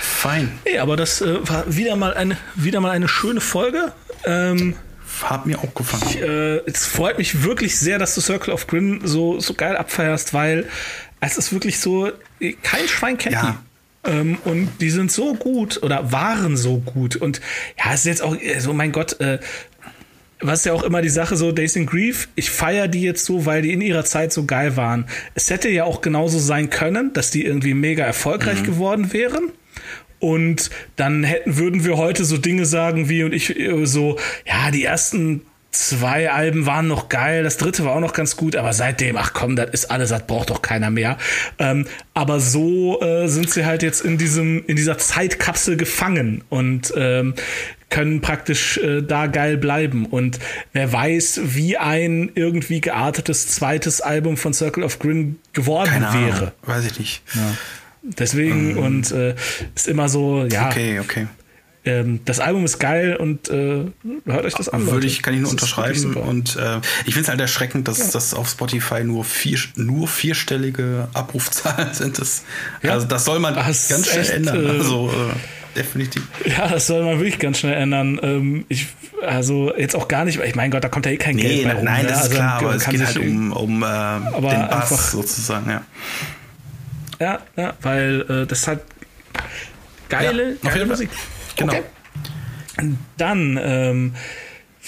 [0.00, 0.58] Fein.
[0.64, 3.92] Nee, aber das äh, war wieder mal eine, wieder mal eine schöne Folge.
[4.24, 4.74] Ähm,
[5.30, 6.02] hat mir auch gefallen.
[6.08, 9.76] Ich, äh, es freut mich wirklich sehr, dass du Circle of Grin so, so geil
[9.76, 10.66] abfeierst, weil
[11.20, 12.10] es ist wirklich so,
[12.62, 13.58] kein Schwein kennt ja.
[14.04, 14.10] die.
[14.10, 17.16] Ähm, und die sind so gut oder waren so gut.
[17.16, 17.40] Und
[17.78, 19.38] ja, es ist jetzt auch so, mein Gott, äh,
[20.40, 23.46] was ja auch immer die Sache so, Days in Grief, ich feiere die jetzt so,
[23.46, 25.06] weil die in ihrer Zeit so geil waren.
[25.34, 28.66] Es hätte ja auch genauso sein können, dass die irgendwie mega erfolgreich mhm.
[28.66, 29.52] geworden wären.
[30.18, 34.70] Und dann hätten, würden wir heute so Dinge sagen wie, und ich äh, so, ja,
[34.70, 35.42] die ersten
[35.74, 39.32] zwei Alben waren noch geil, das dritte war auch noch ganz gut, aber seitdem, ach
[39.32, 41.18] komm, das ist alles, das braucht doch keiner mehr.
[41.58, 46.92] Ähm, aber so äh, sind sie halt jetzt in diesem, in dieser Zeitkapsel gefangen und
[46.96, 47.34] ähm,
[47.90, 50.06] können praktisch äh, da geil bleiben.
[50.06, 50.38] Und
[50.72, 56.36] wer weiß, wie ein irgendwie geartetes zweites Album von Circle of Grin geworden Keine wäre.
[56.36, 57.22] Ahnung, weiß ich nicht.
[57.34, 57.56] Ja.
[58.04, 58.78] Deswegen ähm.
[58.78, 59.34] und äh,
[59.74, 60.68] ist immer so, ja.
[60.68, 61.26] Okay, okay.
[61.86, 63.84] Ähm, das Album ist geil und äh,
[64.24, 64.86] hört euch das an.
[64.86, 66.14] Würde ich, kann ich nur unterschreiben.
[66.14, 68.06] Und äh, ich finde es halt erschreckend, dass ja.
[68.12, 72.18] das auf Spotify nur vier, nur vierstellige Abrufzahlen sind.
[72.18, 72.44] Das,
[72.82, 72.92] ja.
[72.92, 74.64] Also das soll man das ganz schnell echt, ändern.
[74.64, 76.22] Äh, also äh, definitiv.
[76.46, 78.18] Ja, das soll man wirklich ganz schnell ändern.
[78.22, 78.86] Ähm, ich,
[79.20, 81.64] also jetzt auch gar nicht, ich mein Gott, da kommt ja eh kein nee, Geld
[81.64, 81.84] bei rum.
[81.84, 85.68] Nein, das ist also, klar, aber es geht halt um, um äh, den Bass sozusagen,
[85.68, 85.82] ja.
[87.20, 88.80] Ja, ja, weil äh, das halt
[90.08, 91.10] geile, ja, geile Musik.
[91.56, 91.72] Genau.
[91.72, 91.82] Okay.
[93.16, 94.14] Dann, ähm,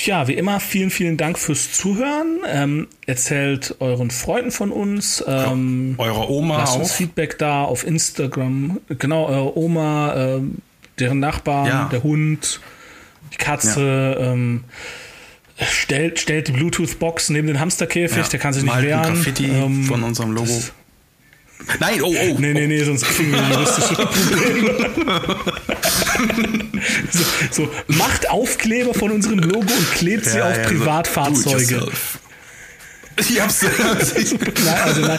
[0.05, 2.41] ja, wie immer, vielen, vielen Dank fürs Zuhören.
[2.47, 5.25] Ähm, erzählt euren Freunden von uns.
[5.27, 6.81] Ähm, ja, eurer Oma lasst auch.
[6.81, 8.81] uns Feedback da auf Instagram.
[8.89, 10.41] Genau, eure Oma, äh,
[10.99, 11.89] deren Nachbarn, ja.
[11.91, 12.61] der Hund,
[13.33, 14.17] die Katze.
[14.19, 14.33] Ja.
[14.33, 14.65] Ähm,
[15.59, 19.15] stellt, stellt die Bluetooth-Box neben den Hamsterkäfig, der kann sich nicht wehren.
[19.15, 20.47] Graffiti ähm, von unserem Logo.
[20.47, 20.73] Das,
[21.81, 22.37] Nein, oh, oh.
[22.39, 24.91] Nee, nee, nee, sonst kriegen wir juristische Probleme.
[27.11, 31.89] so, so, macht Aufkleber von unserem Logo und klebt ja, sie auf ja, Privatfahrzeuge.
[33.19, 33.63] Ich hab's.
[33.63, 33.73] nein,
[34.85, 35.19] also nein.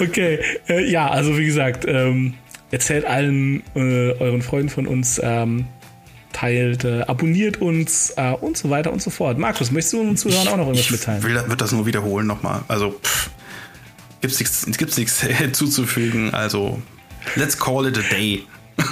[0.00, 2.34] okay, äh, ja, also wie gesagt, ähm,
[2.70, 5.66] erzählt allen äh, euren Freunden von uns, ähm,
[6.38, 9.38] teilt, äh, abonniert uns äh, und so weiter und so fort.
[9.38, 11.18] Markus, möchtest du uns Zuhörern auch noch irgendwas mitteilen?
[11.20, 12.62] Ich will, wird das nur wiederholen nochmal.
[12.68, 13.00] Also
[14.20, 16.32] gibt es nichts, gibt's nichts hinzuzufügen.
[16.32, 16.80] Also
[17.34, 18.44] let's call it a day.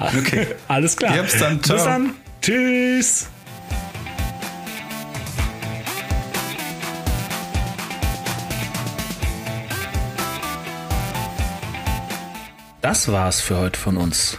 [0.00, 0.46] okay.
[0.66, 1.14] Alles klar.
[1.14, 2.14] Dann, Bis dann.
[2.42, 3.28] Tschüss.
[12.80, 14.38] Das war's für heute von uns.